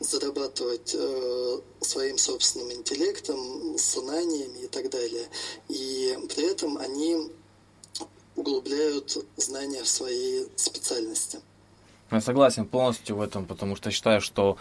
[0.00, 5.26] зарабатывать э, своим собственным интеллектом, знаниями и так далее.
[5.68, 7.30] И при этом они
[8.36, 11.40] углубляют знания в своей специальности.
[12.10, 14.56] Я согласен полностью в этом, потому что считаю, что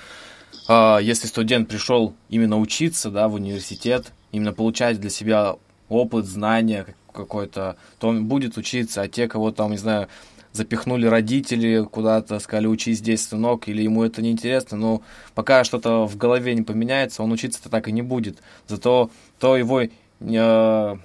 [0.68, 6.96] э, если студент пришел именно учиться да, в университет, именно получать для себя опыт, знания
[7.14, 10.08] какой-то, то он будет учиться, а те, кого там, не знаю,
[10.54, 15.02] запихнули родители куда-то, сказали, учись здесь, сынок, или ему это неинтересно, но
[15.36, 18.40] пока что-то в голове не поменяется, он учиться-то так и не будет.
[18.68, 20.96] Зато то его э,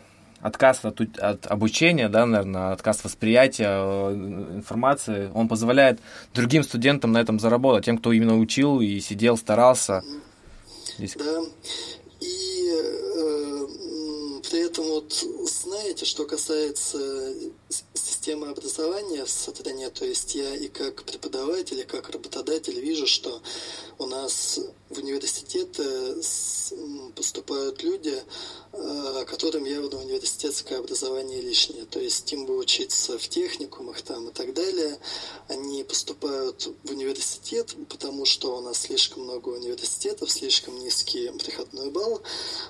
[0.40, 4.12] отказ от, от обучения, да, наверное, отказ восприятия э,
[4.54, 6.00] информации, он позволяет
[6.34, 10.02] другим студентам на этом заработать, тем, кто именно учил и сидел, старался.
[10.98, 11.16] Здесь...
[11.16, 11.40] Да,
[12.20, 13.66] и э,
[14.50, 16.98] при этом вот знаете, что касается
[17.94, 23.42] системы образования в стране, то есть я и как преподаватель, и как работодатель вижу, что
[23.98, 26.14] у нас в университеты
[27.14, 28.22] поступают люди,
[28.72, 31.84] э, которым явно университетское образование лишнее.
[31.84, 34.98] То есть им бы учиться в техникумах там и так далее.
[35.48, 42.22] Они поступают в университет, потому что у нас слишком много университетов, слишком низкий приходной балл,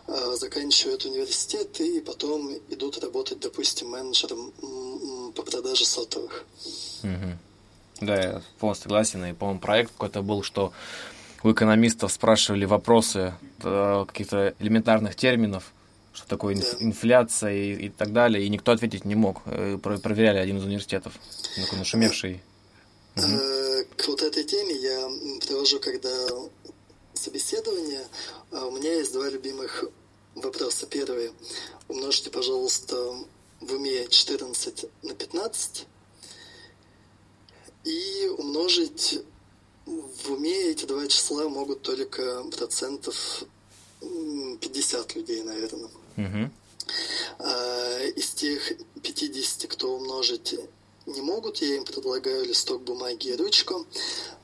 [0.07, 4.53] э, заканчивают университет и потом идут работать, допустим, менеджером
[5.35, 6.45] по продаже сотовых.
[7.03, 8.07] Угу.
[8.07, 9.25] Да, я полностью согласен.
[9.25, 10.73] И, по-моему, проект какой-то был, что
[11.43, 15.73] у экономистов спрашивали вопросы э, каких-то элементарных терминов,
[16.13, 19.43] что такое инф- инфляция и, и так далее, и никто ответить не мог.
[19.47, 21.15] Э, про- проверяли один из университетов,
[21.57, 22.43] такой нашумевший.
[23.17, 23.27] Угу.
[23.97, 25.09] К вот этой теме я
[25.47, 26.11] привожу, когда
[27.15, 28.03] собеседование,
[28.51, 29.85] а у меня есть два любимых
[30.35, 30.87] вопроса.
[30.87, 31.31] Первый.
[31.89, 33.15] Умножьте, пожалуйста,
[33.63, 35.87] в уме 14 на 15
[37.85, 39.21] и умножить
[39.87, 43.45] в уме эти два числа могут только процентов
[44.01, 45.91] 50 людей, наверное.
[46.17, 46.51] Угу.
[47.39, 48.73] А, из тех
[49.03, 50.55] 50, кто умножить
[51.07, 53.87] не могут, я им предлагаю листок бумаги и ручку.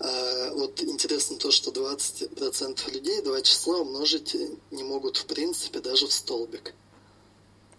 [0.01, 4.37] А, вот интересно то, что 20% людей два числа умножить
[4.71, 6.75] не могут в принципе даже в столбик.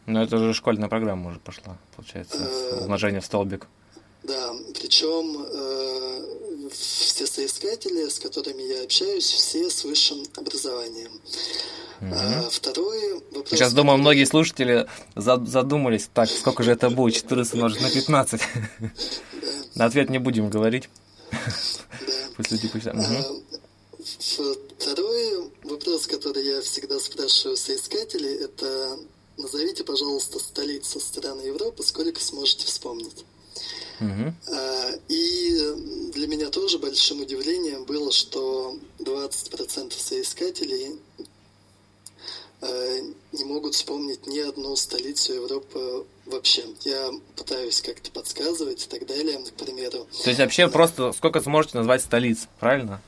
[0.09, 3.67] Ну, это же школьная программа уже пошла, получается, Э, умножение в столбик.
[4.23, 11.11] Да, причем э, все соискатели, с которыми я общаюсь, все с высшим образованием.
[12.01, 13.49] А второй вопрос...
[13.51, 18.41] Сейчас, думаю, многие слушатели за- задумались, так, сколько же это будет, 14 умножить на 15.
[19.75, 20.89] На ответ не будем говорить.
[22.35, 22.87] Пусть люди пусть...
[22.87, 22.95] А.
[24.79, 28.97] Второй вопрос, который я всегда спрашиваю соискателей, это
[29.39, 33.25] назовите, пожалуйста, столицу страны Европы, сколько сможете вспомнить.
[33.99, 40.99] А, И для меня тоже большим удивлением было, что 20% соискателей
[42.62, 43.02] э,
[43.34, 46.63] не могут вспомнить ни одну столицу Европы вообще.
[46.82, 50.08] Я пытаюсь как-то подсказывать и так далее, к примеру.
[50.23, 53.02] То есть вообще просто сколько сможете назвать столиц, правильно?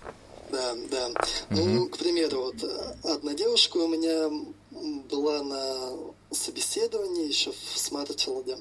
[0.51, 1.09] Да, да.
[1.49, 2.55] Ну, к примеру, вот
[3.03, 4.29] одна девушка у меня
[5.09, 8.57] была на собеседовании еще в Смартфилде.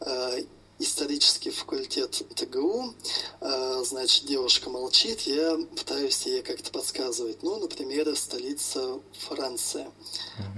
[0.00, 0.42] Э,
[0.80, 2.94] Исторический факультет ТГУ.
[3.40, 7.42] Э, Значит, девушка молчит, я пытаюсь ей как-то подсказывать.
[7.44, 9.86] Ну, например, столица Франции.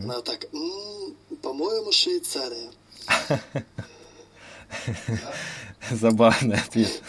[0.02, 2.70] Она так, «М, по-моему, Швейцария.
[5.90, 7.02] Забавный ответ.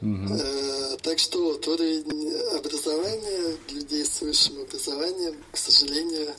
[0.00, 6.32] Э, Так что вот уровень образования людей с высшим образованием, к сожалению,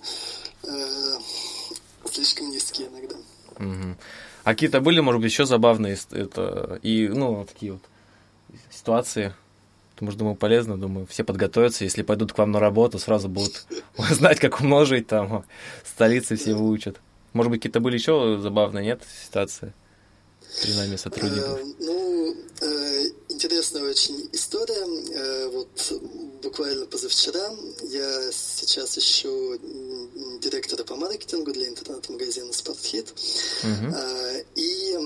[0.68, 1.18] э,
[2.12, 3.16] слишком низкий иногда.
[3.58, 3.98] Мгм.
[4.44, 7.82] А какие-то были, может быть, еще забавные это, и, ну, такие вот
[8.70, 9.34] ситуации?
[9.94, 13.66] Потому что, думаю, полезно, думаю, все подготовятся, если пойдут к вам на работу, сразу будут
[13.98, 15.46] знать, как умножить, там,
[15.84, 17.00] столицы все выучат.
[17.34, 19.74] Может быть, какие-то были еще забавные, нет, ситуации
[20.62, 21.60] при нами сотрудников?
[21.60, 24.86] Э, Ну, э, интересная очень история.
[25.14, 26.02] Э, Вот
[26.44, 33.14] буквально позавчера я сейчас ищу м, директора по маркетингу для интернет-магазина «Спортхит».
[33.94, 34.98] А, И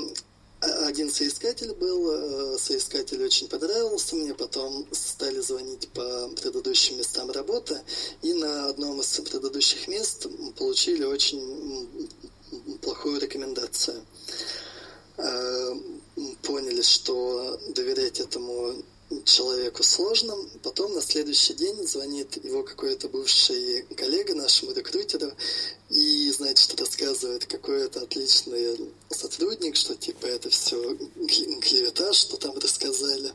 [0.62, 7.80] один соискатель был, э, соискатель очень понравился мне, потом стали звонить по предыдущим местам работы,
[8.22, 12.10] и на одном из предыдущих мест получили очень
[12.82, 14.02] плохую рекомендацию.
[16.44, 18.74] Поняли, что доверять этому
[19.26, 20.36] человеку сложно.
[20.62, 25.32] Потом на следующий день звонит его какой-то бывший коллега нашему рекрутеру
[25.90, 28.78] и, значит, рассказывает, какой это отличный
[29.10, 30.96] сотрудник, что типа это все
[31.62, 33.32] клевета, что там рассказали.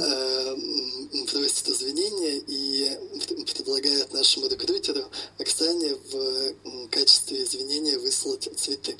[0.00, 2.90] М, Просит извинения и
[3.28, 5.04] пр- предлагает нашему рекрутеру
[5.38, 8.96] Оксане в качестве извинения выслать цветы.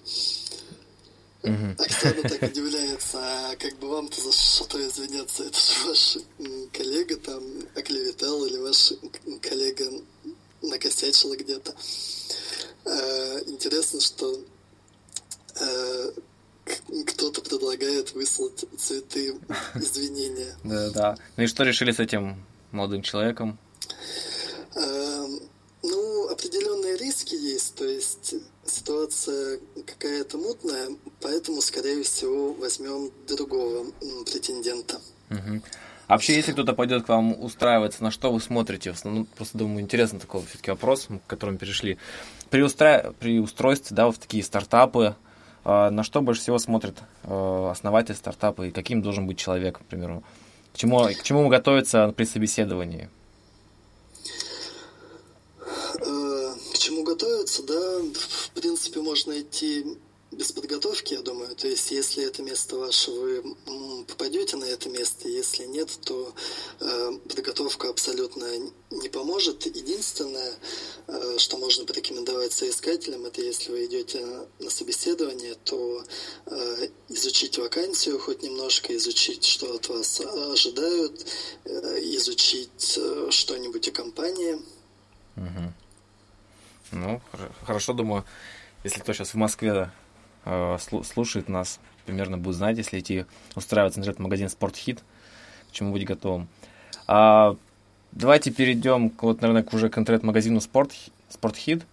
[1.79, 5.45] Оксана так удивляется, а как бы вам-то за что извиняться?
[5.45, 6.19] Это же ваш
[6.73, 7.43] коллега там
[7.75, 8.93] оклеветал или ваш
[9.43, 9.85] коллега
[10.63, 11.75] накосячила где-то.
[12.85, 14.41] Э, Интересно, что
[16.65, 19.39] к- кто-то предлагает выслать цветы
[19.75, 20.57] извинения.
[20.65, 21.17] Да, да.
[21.37, 23.59] Ну и что решили с этим молодым человеком?
[25.83, 28.35] Ну, определенные риски есть, то есть
[28.69, 30.89] ситуация какая-то мутная,
[31.21, 33.87] поэтому, скорее всего, возьмем другого
[34.25, 35.01] претендента.
[36.09, 38.93] А Вообще, если кто-то пойдет к вам устраиваться, на что вы смотрите?
[38.93, 41.99] В основном, просто думаю, интересно такой все-таки вопрос, к которому перешли.
[42.49, 43.13] При, устра...
[43.19, 45.17] При устройстве, да, вот в такие стартапы,
[45.65, 49.85] э, на что больше всего смотрит э, основатель стартапа и каким должен быть человек, к
[49.85, 50.23] примеру?
[50.73, 53.09] К чему, к чему ему готовиться при собеседовании?
[55.99, 56.55] Э,
[57.17, 59.97] К чему готовиться, да, в принципе, можно идти
[60.33, 61.55] без подготовки, я думаю.
[61.57, 63.57] То есть, если это место ваше, вы
[64.07, 66.35] попадете на это место, если нет, то
[66.81, 68.45] э, подготовка абсолютно
[68.91, 69.65] не поможет.
[69.65, 70.55] Единственное,
[71.07, 76.05] э, что можно порекомендовать соискателям, это если вы идете на собеседование, то
[76.47, 81.25] э, изучить вакансию хоть немножко, изучить, что от вас ожидают,
[81.65, 84.61] э, изучить э, что-нибудь о компании.
[85.37, 85.73] Мгм.
[86.93, 88.25] Ну, хор- хорошо, думаю,
[88.85, 89.91] если кто сейчас в Москве
[90.45, 95.01] э, слу- слушает нас, примерно будет знать, если идти устраиваться интернет-магазин Спортхит,
[95.69, 96.49] к чему быть готовым.
[97.09, 97.57] А,
[98.13, 100.93] давайте перейдем, к, вот, наверное, к уже к интернет-магазину Спорт,
[101.29, 101.85] Спортхит.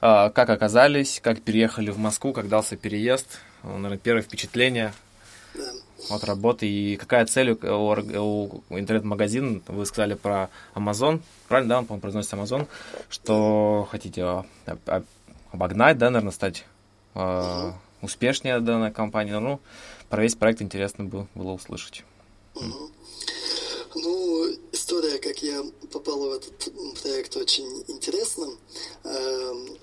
[0.00, 4.92] А, как оказались, как переехали в Москву, как дался переезд, Ну, наверное, первое впечатление.
[6.10, 6.66] От работы.
[6.66, 12.36] И какая цель у, у интернет-магазина, вы сказали про Amazon, правильно, да, он, по-моему, произносится
[12.36, 12.66] Amazon,
[13.08, 15.04] что хотите об-
[15.52, 16.64] обогнать, да, наверное, стать
[17.14, 19.60] а, успешнее данной компании, ну,
[20.08, 22.04] про весь проект интересно было, было услышать.
[23.94, 26.68] Ну, история, как я попал в этот
[27.02, 28.46] проект, очень интересна.
[29.04, 29.78] Эм,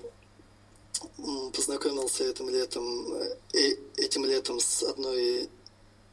[1.52, 2.84] познакомился этим летом,
[3.52, 5.48] э, этим летом с одной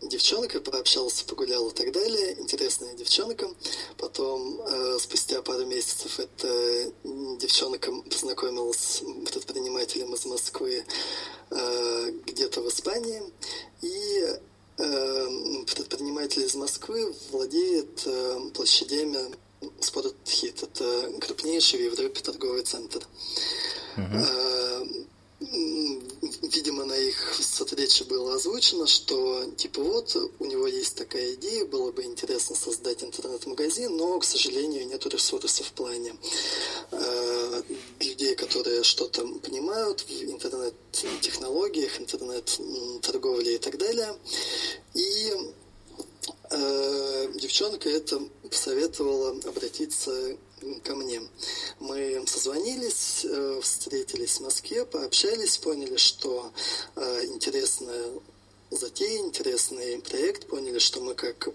[0.01, 2.39] девчонкой, пообщался, погулял и так далее.
[2.39, 3.49] Интересная девчонка.
[3.97, 10.85] Потом, э, спустя пару месяцев, эта девчонка познакомилась с предпринимателем из Москвы
[11.49, 13.23] э, где-то в Испании.
[13.81, 14.39] И
[14.77, 19.35] э, предприниматель из Москвы владеет э, площадями
[19.79, 20.61] Спортхит.
[20.61, 23.01] Это крупнейший в Европе торговый центр.
[23.97, 25.07] Uh-huh
[26.41, 31.91] видимо, на их встрече было озвучено, что, типа, вот, у него есть такая идея, было
[31.91, 36.15] бы интересно создать интернет-магазин, но, к сожалению, нет ресурсов в плане
[36.91, 37.61] э,
[37.99, 44.15] людей, которые что-то понимают в интернет-технологиях, интернет-торговле и так далее.
[44.93, 45.33] И
[46.51, 50.37] э, девчонка это посоветовала обратиться
[50.83, 51.21] ко мне.
[51.79, 56.51] Мы созвонились, э, встретились в Москве, пообщались, поняли, что
[56.95, 58.11] э, интересная
[58.71, 61.49] затея, интересный проект, поняли, что мы как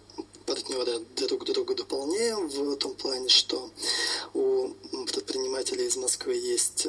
[0.53, 3.71] партнеры друг друга дополняем в том плане, что
[4.35, 4.69] у
[5.07, 6.87] предпринимателей из Москвы есть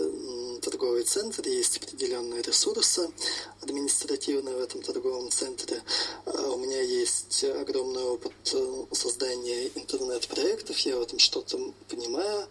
[0.62, 3.10] торговый центр, есть определенные ресурсы
[3.62, 5.82] административные в этом торговом центре.
[6.26, 11.58] А у меня есть огромный опыт э, создания интернет-проектов, я в этом что-то
[11.88, 12.48] понимаю.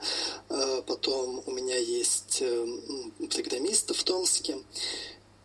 [0.49, 2.67] А потом у меня есть э,
[3.31, 4.57] программисты в Томске.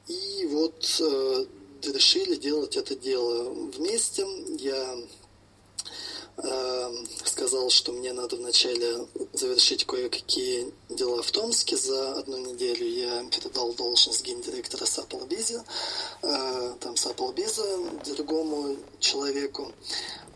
[0.08, 1.46] И вот э,
[1.84, 4.26] решили делать это дело вместе.
[4.60, 4.98] Я
[7.26, 11.78] сказал, что мне надо вначале завершить кое-какие дела в Томске.
[11.78, 15.64] За одну неделю я передал должность гендиректора Саплбиза,
[16.22, 17.66] э, там Саплбиза
[18.16, 19.72] другому человеку.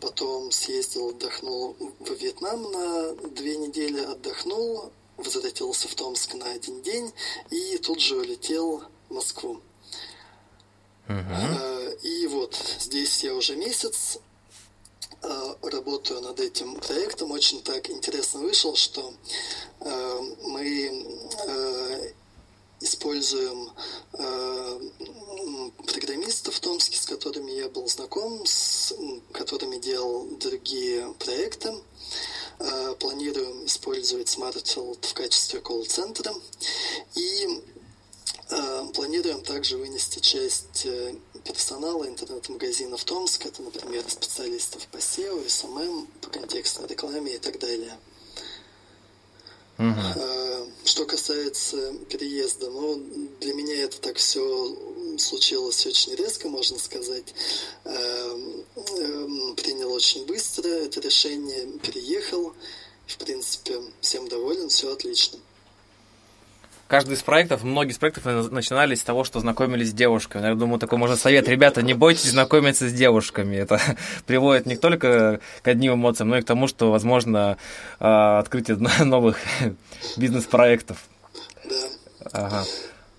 [0.00, 7.12] Потом съездил, отдохнул в Вьетнам на две недели, отдохнул, возвратился в Томск на один день
[7.50, 9.60] и тут же улетел в Москву.
[11.08, 12.00] Uh-huh.
[12.02, 14.18] И вот здесь я уже месяц,
[15.62, 19.12] работаю над этим проектом, очень так интересно вышел, что
[19.80, 21.06] э, мы
[21.46, 22.12] э,
[22.80, 23.70] используем
[25.86, 28.92] программистов в Томске, с которыми я был знаком, с
[29.32, 31.72] которыми делал другие проекты.
[32.98, 36.34] Планируем использовать SmartField в качестве колл-центра.
[37.14, 37.62] И
[38.94, 40.86] планируем также вынести часть
[41.44, 47.98] персонала интернет-магазинов Томск, это, например, специалистов по SEO, SMM, по контекстной рекламе и так далее.
[49.78, 50.72] Uh-huh.
[50.84, 53.02] Что касается переезда, ну,
[53.40, 54.76] для меня это так все
[55.18, 57.34] случилось очень резко, можно сказать.
[57.84, 62.52] Эм, эм, принял очень быстро это решение, переехал.
[63.06, 65.38] В принципе, всем доволен, все отлично
[66.92, 70.48] каждый из проектов, многие из проектов начинались с того, что знакомились с девушками.
[70.48, 71.48] Я думаю, такой можно совет.
[71.48, 73.56] Ребята, не бойтесь знакомиться с девушками.
[73.56, 73.80] Это
[74.26, 77.56] приводит не только к одним эмоциям, но и к тому, что, возможно,
[77.98, 78.76] а, открытие
[79.06, 79.38] новых
[80.18, 80.98] бизнес-проектов.
[82.30, 82.64] Ага.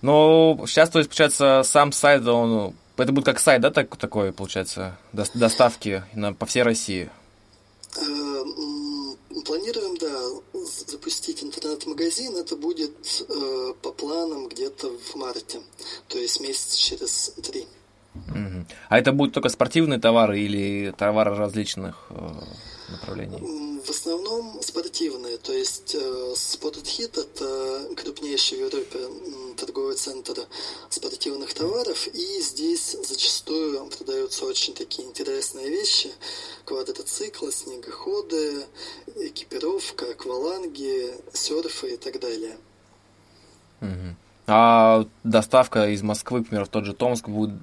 [0.02, 4.32] Но сейчас, то есть, получается, сам сайт, он, это будет как сайт, да, так, такой,
[4.32, 7.10] получается, доставки на, по всей России?
[9.44, 12.36] Планируем, да, запустить интернет-магазин.
[12.36, 15.60] Это будет э, по планам где-то в марте,
[16.08, 17.66] то есть месяц через три.
[18.14, 18.66] Угу.
[18.88, 22.30] А это будут только спортивные товары или товары различных э,
[22.88, 23.80] направлений?
[23.84, 28.98] В основном спортивные, то есть э, Спортхит это крупнейший в Европе
[29.56, 30.34] торговый центр
[30.88, 36.10] спортивных товаров, и здесь зачастую продаются очень такие интересные вещи,
[36.64, 38.66] квадроциклы, снегоходы,
[39.16, 42.56] экипировка, акваланги, серфы и так далее.
[43.80, 44.16] Угу.
[44.46, 47.54] А доставка из Москвы, к примеру, в тот же Томск будет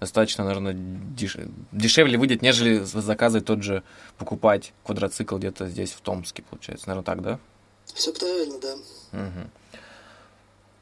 [0.00, 1.36] достаточно, наверное, деш...
[1.72, 3.82] дешевле выйдет, нежели заказывать тот же,
[4.16, 6.88] покупать квадроцикл где-то здесь, в Томске, получается.
[6.88, 7.38] Наверное, так, да?
[7.86, 8.74] Все правильно, да.
[9.18, 9.50] Угу.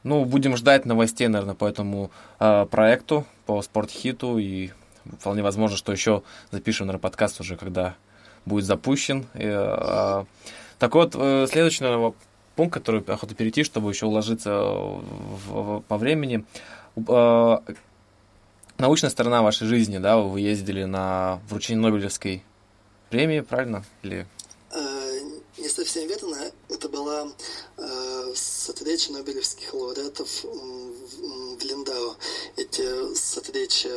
[0.05, 4.71] Ну, будем ждать новостей, наверное, по этому э, проекту, по спортхиту, и
[5.19, 7.97] вполне возможно, что еще запишем, наверное, подкаст уже, когда
[8.45, 9.27] будет запущен.
[9.35, 10.25] И, э,
[10.79, 12.15] так вот, э, следующий, наверное,
[12.55, 15.01] пункт, который охота перейти, чтобы еще уложиться в,
[15.49, 16.45] в, по времени.
[17.09, 17.59] Э,
[18.79, 22.43] научная сторона вашей жизни, да, вы ездили на вручение Нобелевской
[23.11, 23.85] премии, правильно?
[24.03, 24.27] Или...
[24.73, 25.21] Э,
[25.59, 26.37] не совсем верно.
[26.69, 27.29] Это была
[27.79, 32.17] э, встреча Нобелевских лауреатов в, Линдау.
[32.57, 33.89] Эти встречи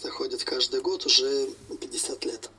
[0.00, 1.48] проходят каждый год уже
[1.80, 2.50] 50 лет.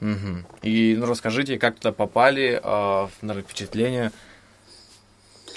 [0.00, 0.44] Угу.
[0.62, 4.12] И ну, расскажите, как туда попали, э, наверное, впечатления?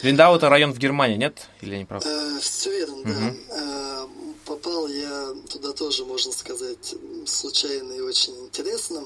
[0.04, 1.48] Линдау это район в Германии, нет?
[1.62, 2.06] Или не прав?
[2.06, 3.14] Э, все верно, Мгм.
[3.50, 3.56] да.
[3.56, 4.08] Э,
[4.46, 6.94] попал я туда тоже, можно сказать,
[7.26, 9.06] случайно и очень интересно.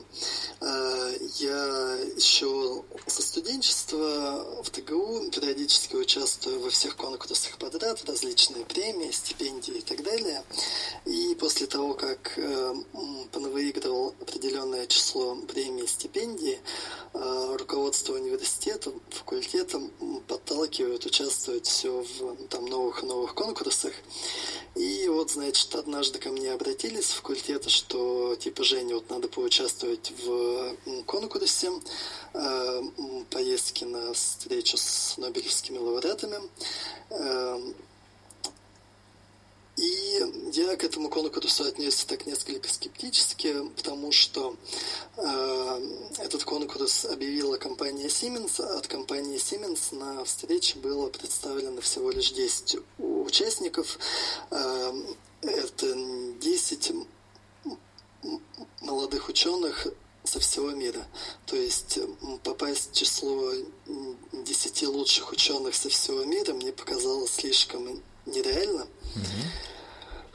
[0.59, 9.11] Э, я еще со студенчества в ТГУ периодически участвую во всех конкурсах подряд, различные премии,
[9.11, 10.43] стипендии и так далее.
[11.05, 12.73] И после того, как э,
[13.31, 16.57] понавыигрывал определенное число премий и стипендий,
[17.13, 20.23] э, руководство университета, факультета м,
[20.87, 23.93] подталкивает участвовать все в там, новых новых конкурсах.
[24.75, 30.11] И вот, значит, однажды ко мне обратились с факультета, что типа Женя, вот надо поучаствовать
[30.23, 30.75] в
[31.05, 31.71] конкурсе
[32.33, 32.81] э,
[33.29, 36.37] поездки на встречу с нобелевскими лауреатами.
[37.09, 37.59] Э,
[39.77, 40.19] и
[40.57, 44.55] я к этому конкурсу отнесся так несколько скептически, потому что
[45.17, 45.81] э,
[46.19, 52.31] этот конкурс объявила компания Siemens, а от компании Siemens на встрече было представлено всего лишь
[52.31, 53.99] 10 участников.
[54.51, 54.93] Э,
[55.41, 55.93] это
[56.39, 57.07] 10 м-
[58.23, 58.41] м-
[58.81, 59.87] молодых ученых
[60.23, 61.05] со всего мира.
[61.45, 63.51] То есть м, попасть в число
[63.85, 68.87] м, 10 лучших ученых со всего мира мне показалось слишком нереально.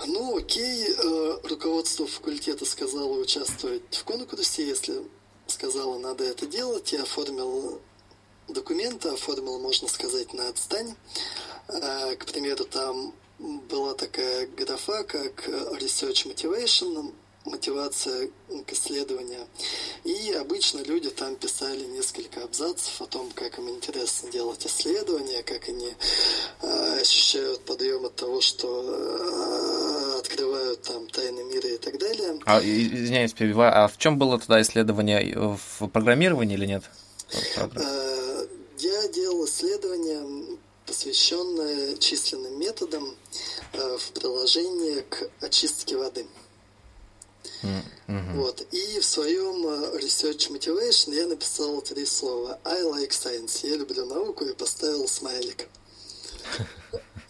[0.06, 5.02] Ну, окей, э, руководство факультета сказало участвовать в конкурсе, если
[5.46, 7.80] сказала, надо это делать, я оформил
[8.48, 10.94] документы, оформил, можно сказать, на отстань.
[11.68, 17.14] Э, К примеру, там была такая графа, как э, Research Motivation,
[17.44, 18.30] мотивация
[18.66, 19.46] к исследованию.
[20.04, 25.68] И обычно люди там писали несколько абзацев о том, как им интересно делать исследования, как
[25.68, 25.92] они
[26.62, 32.38] э, ощущают подъем от того, что э, открывают там тайны мира и так далее.
[32.46, 33.72] А, извиняюсь, перебиваю.
[33.84, 35.36] А в чем было тогда исследование?
[35.36, 36.84] В программировании или нет?
[37.56, 38.46] Э,
[38.78, 43.16] Я делал исследование, посвященное численным методам
[43.72, 46.26] в приложении к очистке воды.
[48.06, 48.36] Мгм.
[48.36, 48.66] Вот.
[48.72, 52.58] И в своем э, Research Motivation я написал три слова.
[52.64, 53.66] I like science.
[53.66, 55.68] Я люблю науку и поставил смайлик.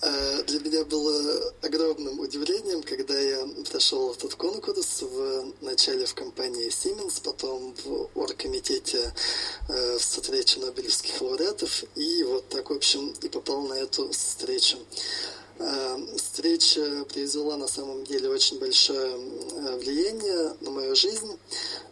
[0.05, 6.67] Э, Для меня было огромным удивлением, когда я прошел этот конкурс в начале в компании
[6.71, 9.15] Siemens, потом в оргкомитете
[9.69, 14.77] э, в встрече Нобелевских лауреатов, и вот так, в общем, и попал на эту встречу.
[15.63, 21.39] Э, Встреча произвела на самом деле очень большое э, влияние на мою жизнь.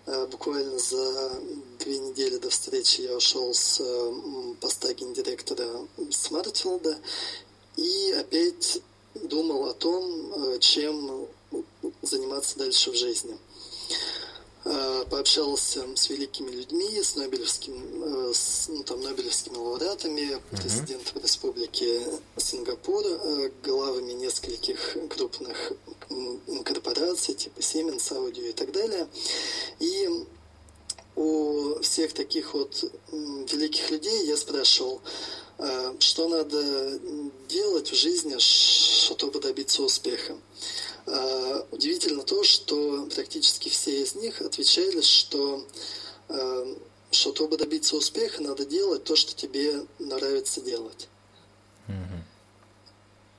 [0.06, 1.32] Э, Буквально за
[1.78, 4.12] две недели до встречи я ушел с э,
[4.60, 6.98] поста гендиректора Смартфилда
[7.76, 8.82] и опять
[9.14, 11.28] думал о том, чем
[12.02, 13.38] заниматься дальше в жизни.
[14.64, 22.06] Э, Пообщался с великими людьми, с нобелевским, э, с, ну, там, нобелевскими лауреатами, президентом республики
[22.36, 25.72] Сингапур, э, главами нескольких крупных
[26.64, 29.08] корпораций, типа Siemens, Audio и так далее.
[29.78, 30.08] И
[31.16, 35.00] у всех таких вот великих людей я спрашивал,
[35.98, 36.98] что надо
[37.48, 40.36] делать в жизни, чтобы добиться успеха.
[41.06, 45.64] Э, Удивительно то, что практически все из них отвечали, что
[46.28, 46.74] э,
[47.10, 51.08] чтобы добиться успеха, надо делать то, что тебе нравится делать.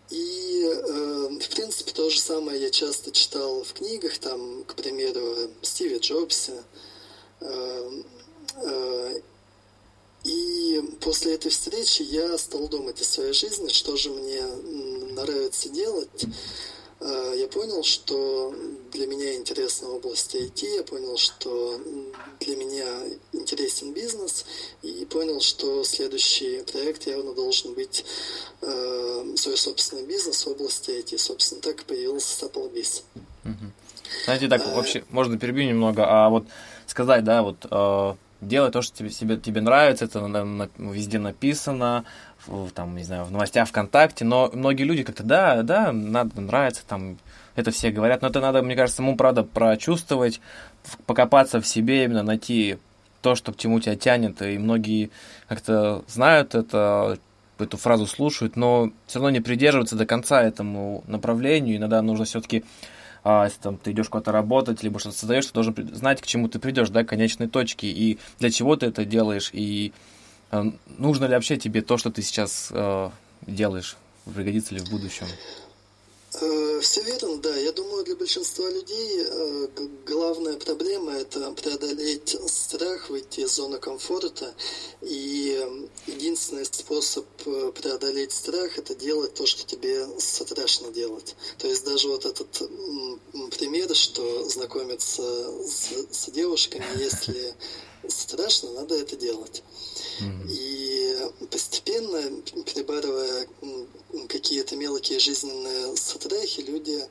[0.10, 5.50] И, э, в принципе, то же самое я часто читал в книгах, там, к примеру,
[5.62, 6.64] Стиви Джобса.
[7.40, 8.02] Э,
[8.58, 9.22] э,
[10.26, 14.42] и после этой встречи я стал думать о своей жизни, что же мне
[15.14, 16.26] нравится делать.
[17.02, 18.54] Э, Я понял, что
[18.92, 21.80] для меня интересна область IT, я понял, что
[22.40, 22.86] для меня
[23.34, 24.46] интересен бизнес,
[24.84, 28.06] и понял, что следующий проект явно должен быть
[28.62, 31.18] э, свой собственный бизнес в области IT.
[31.18, 33.04] Собственно, так и появился Applebee's.
[34.26, 36.46] Знаете, так вообще, можно перебью немного, а вот
[36.86, 41.20] сказать, да, вот э, делай то, что тебе, себе, тебе нравится, это на- на- везде
[41.20, 42.04] написано,
[42.46, 46.84] в, там, не знаю, в новостях ВКонтакте, но многие люди как-то, да, да, надо, нравится,
[46.88, 47.18] там,
[47.56, 50.42] это все говорят, но это надо, мне кажется, самому, правда, прочувствовать,
[51.06, 52.78] покопаться в себе, именно найти
[53.22, 55.12] то, что к чему тебя тянет, и многие
[55.48, 57.20] как-то знают это,
[57.60, 62.64] эту фразу слушают, но все равно не придерживаются до конца этому направлению, иногда нужно все-таки
[63.24, 66.48] а, если там ты идешь куда-то работать, либо что-то создаешь, ты должен знать, к чему
[66.48, 69.94] ты придешь, да, к конечной точке, и для чего ты это делаешь, и
[70.52, 70.64] э,
[70.98, 73.10] нужно ли вообще тебе то, что ты сейчас э,
[73.46, 75.28] делаешь, пригодится ли в будущем.
[76.34, 77.56] Э, Все верно, да.
[77.58, 79.68] Я думаю, для большинства людей э,
[80.06, 84.54] главная проблема– это преодолеть страх, выйти из зоны комфорта.
[85.02, 85.60] И
[86.08, 91.36] единственный способ э, преодолеть страх– это делать то, что тебе страшно делать.
[91.58, 92.48] То есть даже вот этот
[93.58, 95.22] пример, что знакомиться
[95.68, 97.54] с, с девушками, если
[98.08, 99.64] страшно, надо это делать.
[100.50, 101.18] И
[101.50, 103.48] постепенно, перебарывая
[104.28, 107.04] какие-то мелкие жизненные страхи, люди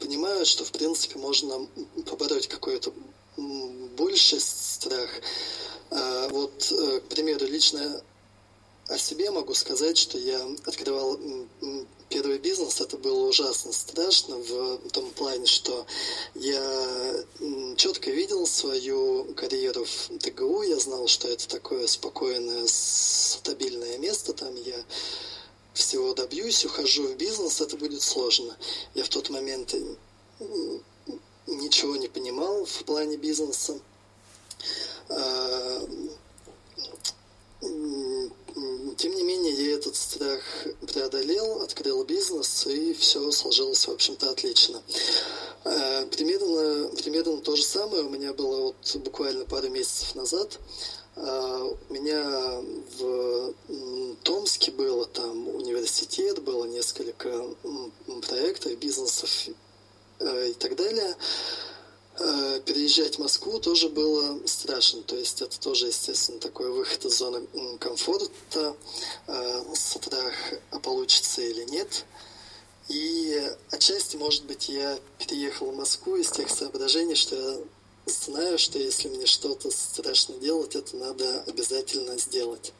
[0.00, 1.66] понимают, что, в принципе, можно
[2.06, 2.92] побороть какой-то
[3.96, 5.10] больший страх.
[5.90, 8.02] А вот, э, к примеру, лично
[8.88, 11.18] о себе могу сказать, что я открывал
[12.08, 15.86] первый бизнес, это было ужасно страшно в том плане, что
[16.34, 17.24] я
[17.76, 24.54] четко видел свою карьеру в ТГУ, я знал, что это такое спокойное, стабильное место, там
[24.56, 24.82] я
[25.74, 28.56] всего добьюсь, ухожу в бизнес, это будет сложно.
[28.94, 29.74] Я в тот момент
[31.46, 33.78] ничего не понимал в плане бизнеса.
[35.10, 35.88] А,
[37.60, 40.40] тем не менее, я этот страх
[40.92, 44.82] преодолел, открыл бизнес, и все сложилось, в общем-то, отлично.
[45.64, 50.58] А, примерно, примерно то же самое у меня было вот буквально пару месяцев назад.
[51.16, 52.60] А, у меня
[52.98, 53.54] в
[54.24, 57.46] Томске было там университет, было несколько
[58.26, 59.30] проектов, бизнесов
[60.18, 61.14] э, и так далее.
[62.20, 65.02] А, переезжать в Москву тоже было страшно.
[65.02, 67.46] То есть это тоже, естественно, такой выход из зоны
[67.78, 68.76] комфорта,
[69.26, 70.34] а, страх,
[70.70, 72.04] а получится или нет.
[72.88, 77.58] И отчасти, может быть, я переехал в Москву из тех соображений, что я
[78.06, 82.72] знаю, что если мне что-то страшно делать, это надо обязательно сделать.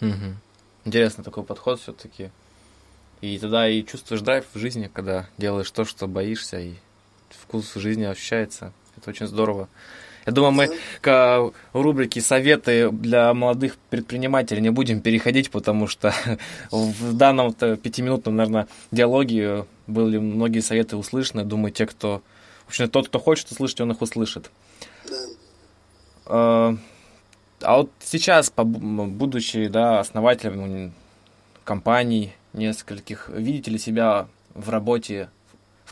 [0.00, 0.36] Угу.
[0.84, 2.30] Интересный такой подход все-таки.
[3.20, 6.74] И тогда и чувствуешь драйв в жизни, когда делаешь то, что боишься, и
[7.42, 8.72] вкус жизни ощущается.
[8.96, 9.68] Это очень здорово.
[10.26, 10.70] Я думаю, мы
[11.02, 16.14] к рубрике «Советы для молодых предпринимателей» не будем переходить, потому что
[16.70, 21.44] в данном пятиминутном, наверное, диалоге были многие советы услышаны.
[21.44, 22.22] Думаю, те, кто...
[22.64, 24.50] В общем, тот, кто хочет услышать, он их услышит.
[26.24, 26.74] А,
[27.60, 30.94] а вот сейчас, будучи да, основателем
[31.64, 35.28] компаний нескольких, видите ли себя в работе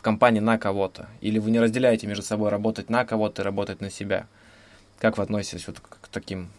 [0.03, 1.09] компании на кого-то?
[1.21, 4.27] Или вы не разделяете между собой работать на кого-то и работать на себя?
[4.99, 6.51] Как вы относитесь вот к, таким?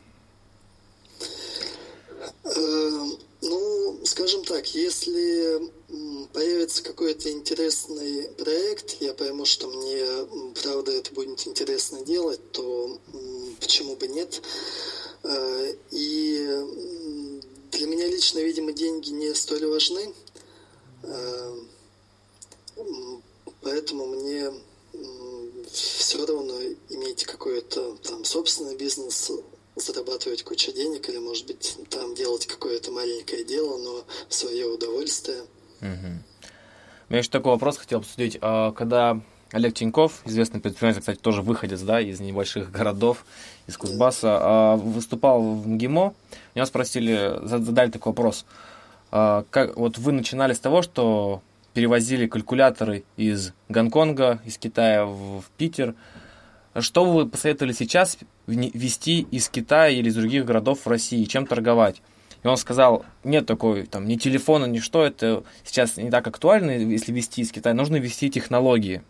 [2.45, 3.05] Э,
[3.43, 5.71] ну, скажем так, если
[6.33, 10.05] появится какой-то интересный проект, я пойму, что мне,
[10.61, 12.99] правда, это будет интересно делать, то
[13.61, 14.43] почему бы нет?
[15.23, 16.59] Э, и
[17.71, 20.13] для меня лично, видимо, деньги не столь важны.
[23.65, 24.51] Поэтому мне
[25.73, 26.55] все равно
[26.91, 29.33] иметь какой-то там собственный бизнес,
[29.77, 35.43] зарабатывать кучу денег или, может быть, там делать какое-то маленькое дело, но свое удовольствие.
[35.81, 36.23] Угу.
[37.09, 38.39] У меня еще такой вопрос хотел обсудить.
[38.41, 43.25] А, когда Олег Тиньков, известный предприниматель, кстати, тоже выходец да, из небольших городов,
[43.67, 46.15] из Кузбасса, а, выступал в МГИМО,
[46.55, 48.45] меня спросили, задали такой вопрос.
[49.11, 51.43] А, как, вот вы начинали с того, что
[51.75, 55.95] перевозили калькуляторы из Гонконга, из Китая в, Питер.
[56.79, 62.01] Что вы посоветовали сейчас вести из Китая или из других городов в России, чем торговать?
[62.43, 66.73] И он сказал, нет такой, там, ни телефона, ни что, это сейчас не так актуально,
[66.73, 69.03] если вести из Китая, нужно вести технологии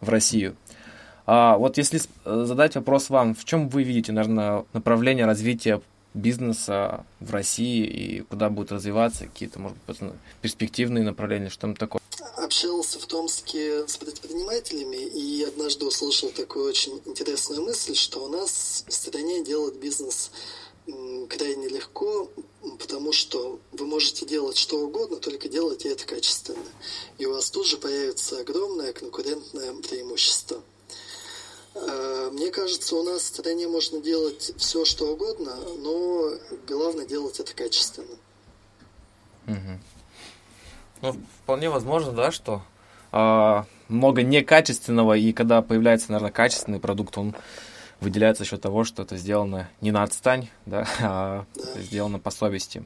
[0.00, 0.56] в Россию.
[1.26, 5.80] А вот если задать вопрос вам, в чем вы видите, наверное, направление развития
[6.14, 9.98] бизнеса в России и куда будет развиваться, какие-то, может быть,
[10.42, 12.00] перспективные направления, что-то такое?
[12.36, 18.84] Общался в Томске с предпринимателями и однажды услышал такую очень интересную мысль, что у нас
[18.86, 20.30] в стране делать бизнес
[21.28, 22.30] крайне легко,
[22.78, 26.64] потому что вы можете делать что угодно, только делайте это качественно.
[27.18, 30.62] И у вас тут же появится огромное конкурентное преимущество.
[31.74, 36.32] Э, мне кажется, у нас в стране можно делать все, что угодно, но
[36.66, 38.16] главное делать это качественно.
[39.46, 39.99] Угу.
[41.02, 42.62] Ну, вполне возможно, да, что
[43.12, 47.34] э, много некачественного, и когда появляется, наверное, качественный продукт, он
[48.00, 51.44] выделяется за счет того, что это сделано не на отстань, да, а
[51.76, 52.84] сделано по совести.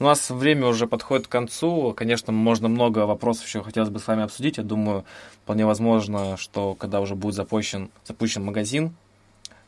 [0.00, 1.92] У нас время уже подходит к концу.
[1.96, 4.56] Конечно, можно много вопросов еще хотелось бы с вами обсудить.
[4.56, 5.04] Я думаю,
[5.42, 8.94] вполне возможно, что когда уже будет запущен, запущен магазин,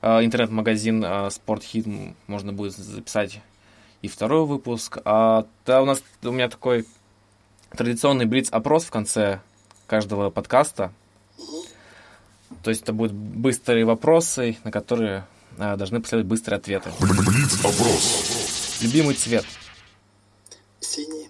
[0.02, 1.86] э, интернет-магазин э, Спортхит,
[2.28, 3.40] можно будет записать
[4.02, 4.98] и второй выпуск.
[5.04, 6.86] А да, у нас у меня такой
[7.70, 9.40] традиционный блиц-опрос в конце
[9.86, 10.92] каждого подкаста.
[12.62, 15.26] То есть это будут быстрые вопросы, на которые
[15.58, 16.90] а, должны последовать быстрые ответы.
[17.00, 18.78] Блиц-опрос.
[18.80, 19.44] Любимый цвет.
[20.80, 21.28] Синий.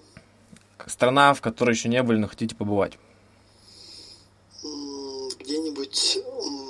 [0.87, 2.99] Страна, в которой еще не были, но хотите побывать.
[4.63, 6.19] Где-нибудь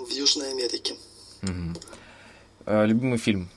[0.09, 0.95] в Южной Америке.
[2.67, 3.49] Э, любимый фильм.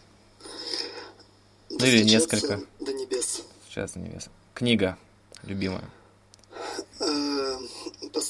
[1.70, 2.62] Ну или несколько.
[2.80, 3.44] До небес.
[3.68, 4.30] Сейчас небес.
[4.54, 4.98] Книга
[5.44, 5.84] любимая.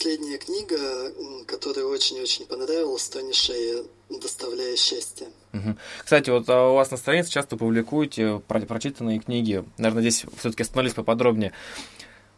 [0.04, 5.28] Э, Последняя книга, которая очень-очень понравилась, Тони Шея «Доставляя счастье».
[5.54, 5.78] Мгм.
[6.04, 9.64] Кстати, вот а, у вас на странице часто публикуете про- прочитанные книги.
[9.78, 11.54] Наверное, здесь все-таки остановились поподробнее.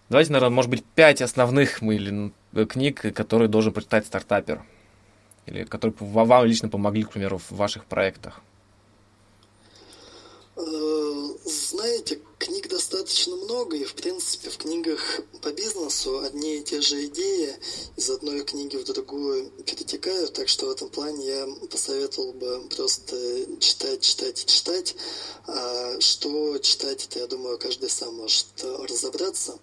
[0.10, 4.64] Давайте, наверное, может быть, пять основных или, э, книг, которые должен прочитать стартапер.
[5.48, 8.42] Или которые вам лично помогли, к примеру, в ваших проектах.
[10.56, 10.62] Э,
[11.46, 17.06] Знаете, книг достаточно много, и, в принципе, в книгах по бизнесу одни и те же
[17.06, 17.56] идеи
[17.98, 23.16] из одной книги в другую перетекают, так что в этом плане я посоветовал бы просто
[23.60, 24.96] читать, читать и читать.
[25.48, 29.58] А что читать, это, я думаю, каждый сам может э, разобраться.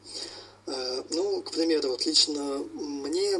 [0.66, 2.42] Э, Ну, к примеру, вот лично
[2.74, 3.38] мне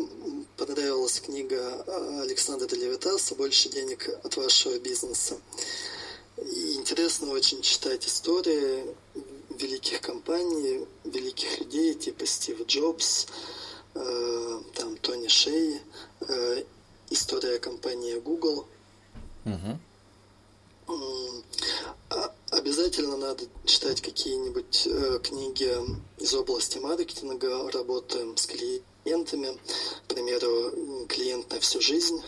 [0.57, 5.36] понравилась книга э, Александра Левитаса «Больше денег от вашего бизнеса».
[6.36, 8.84] И интересно очень читать истории
[9.63, 13.27] великих компаний, великих людей, типа Стив Джобс,
[13.95, 15.81] э, там Тони Шей,
[16.29, 16.65] э,
[17.11, 18.67] история компании Google.
[22.11, 25.71] А- Обязательно надо читать какие-нибудь э, книги
[26.19, 29.57] из области маркетинга, работы с клиентами,
[30.07, 32.21] к примеру, клиент на всю жизнь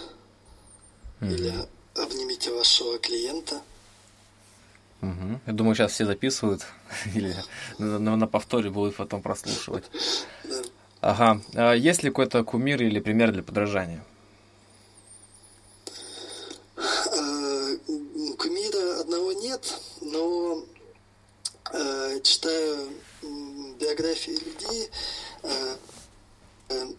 [1.21, 1.53] или
[1.95, 3.63] обнимите вашего клиента.
[5.01, 5.41] Мгм.
[5.47, 6.63] Я думаю, сейчас все записывают
[7.15, 7.35] или
[7.79, 9.85] на, на- повторе будут потом прослушивать.
[11.01, 11.41] Ага.
[11.55, 14.03] А есть ли какой-то кумир или пример для подражания?
[16.77, 17.77] Э,
[18.39, 20.65] Кумира одного нет, но
[21.73, 22.89] э, читаю
[23.79, 24.91] биографии людей,
[25.43, 25.77] э,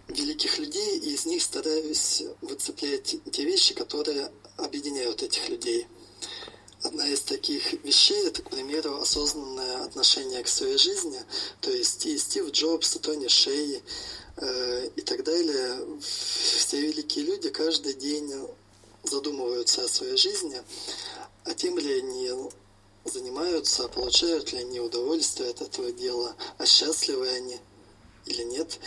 [0.10, 5.88] великих людей, и из них стараюсь выцеплять те вещи, которые объединяют этих людей.
[6.86, 11.20] Одна из таких вещей это, к примеру, осознанное отношение к своей жизни.
[11.60, 13.82] То есть и Стив Джобс, и Тони Шей
[14.38, 15.80] э, и так далее.
[16.00, 18.32] Все великие люди каждый день
[19.02, 20.62] задумываются о своей жизни,
[21.46, 22.32] а тем ли они
[23.04, 27.60] занимаются, а получают ли они удовольствие от этого дела, а счастливы они
[28.28, 28.80] или нет.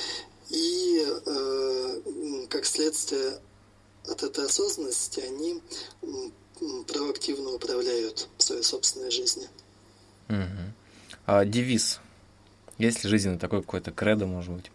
[0.51, 3.41] И э, как следствие
[4.07, 5.61] от этой осознанности они
[6.87, 9.49] проактивно управляют своей собственной жизнью.
[10.29, 10.75] Мгм.
[11.27, 12.01] А девиз.
[12.79, 14.71] Есть ли жизненный такой какой-то кредо, может быть?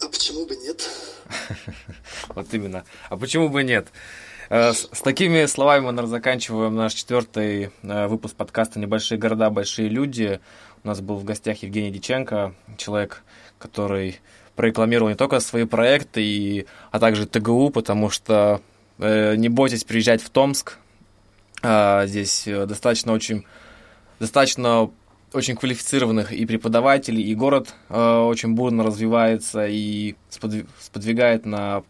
[0.00, 0.88] А почему бы нет?
[2.28, 2.84] Вот именно.
[3.08, 3.88] А почему бы нет?
[4.48, 9.50] Э, С, с такими словами мы, наверное, заканчиваем наш четвертый э, выпуск подкаста «Небольшие города,
[9.50, 10.40] большие люди».
[10.82, 13.22] У нас был в гостях Евгений Диченко, человек,
[13.58, 14.20] который
[14.56, 18.60] прорекламировал не только свои проекты, и, а также ТГУ, потому что
[18.98, 20.78] э, не бойтесь приезжать в Томск.
[21.62, 23.44] А, здесь э, достаточно очень
[24.18, 24.90] достаточно
[25.32, 31.84] очень квалифицированных и преподавателей, и город э, очень бурно развивается и сподви- сподвигает на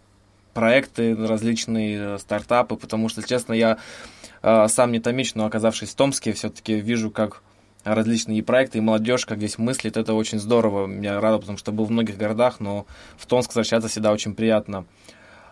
[0.52, 3.78] проекты, на различные э, стартапы, потому что, честно, я
[4.42, 7.42] э, сам не томич, но оказавшись в Томске, все-таки вижу, как
[7.84, 10.90] различные проекты, и молодежь, как здесь мыслит, это очень здорово.
[11.00, 14.84] Я рад, потому что был в многих городах, но в Томск возвращаться всегда очень приятно.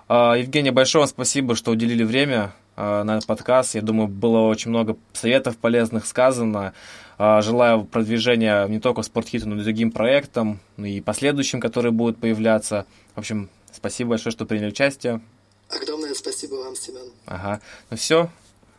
[0.09, 3.75] А, Евгений, большое вам спасибо, что уделили время а, на этот подкаст.
[3.75, 6.73] Я думаю, было очень много советов полезных сказано.
[7.19, 12.19] А, Желаю продвижения не только спортхиту, но и другим проектам, ну и последующим, которые будут
[12.19, 12.87] появляться.
[13.15, 15.21] В общем, спасибо большое, что приняли участие.
[15.69, 17.11] Огромное спасибо вам, Семен.
[17.27, 17.61] Ага.
[17.91, 18.31] Ну все,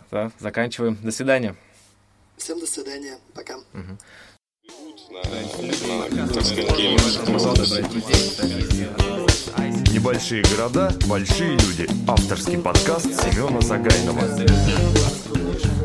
[0.10, 0.97] да, заканчиваем.
[1.04, 1.56] До свидания.
[2.40, 3.18] Всем до свидания.
[3.36, 3.56] Пока.
[9.92, 11.88] Небольшие города, большие люди.
[12.08, 15.78] Авторский подкаст Семена Загайнова.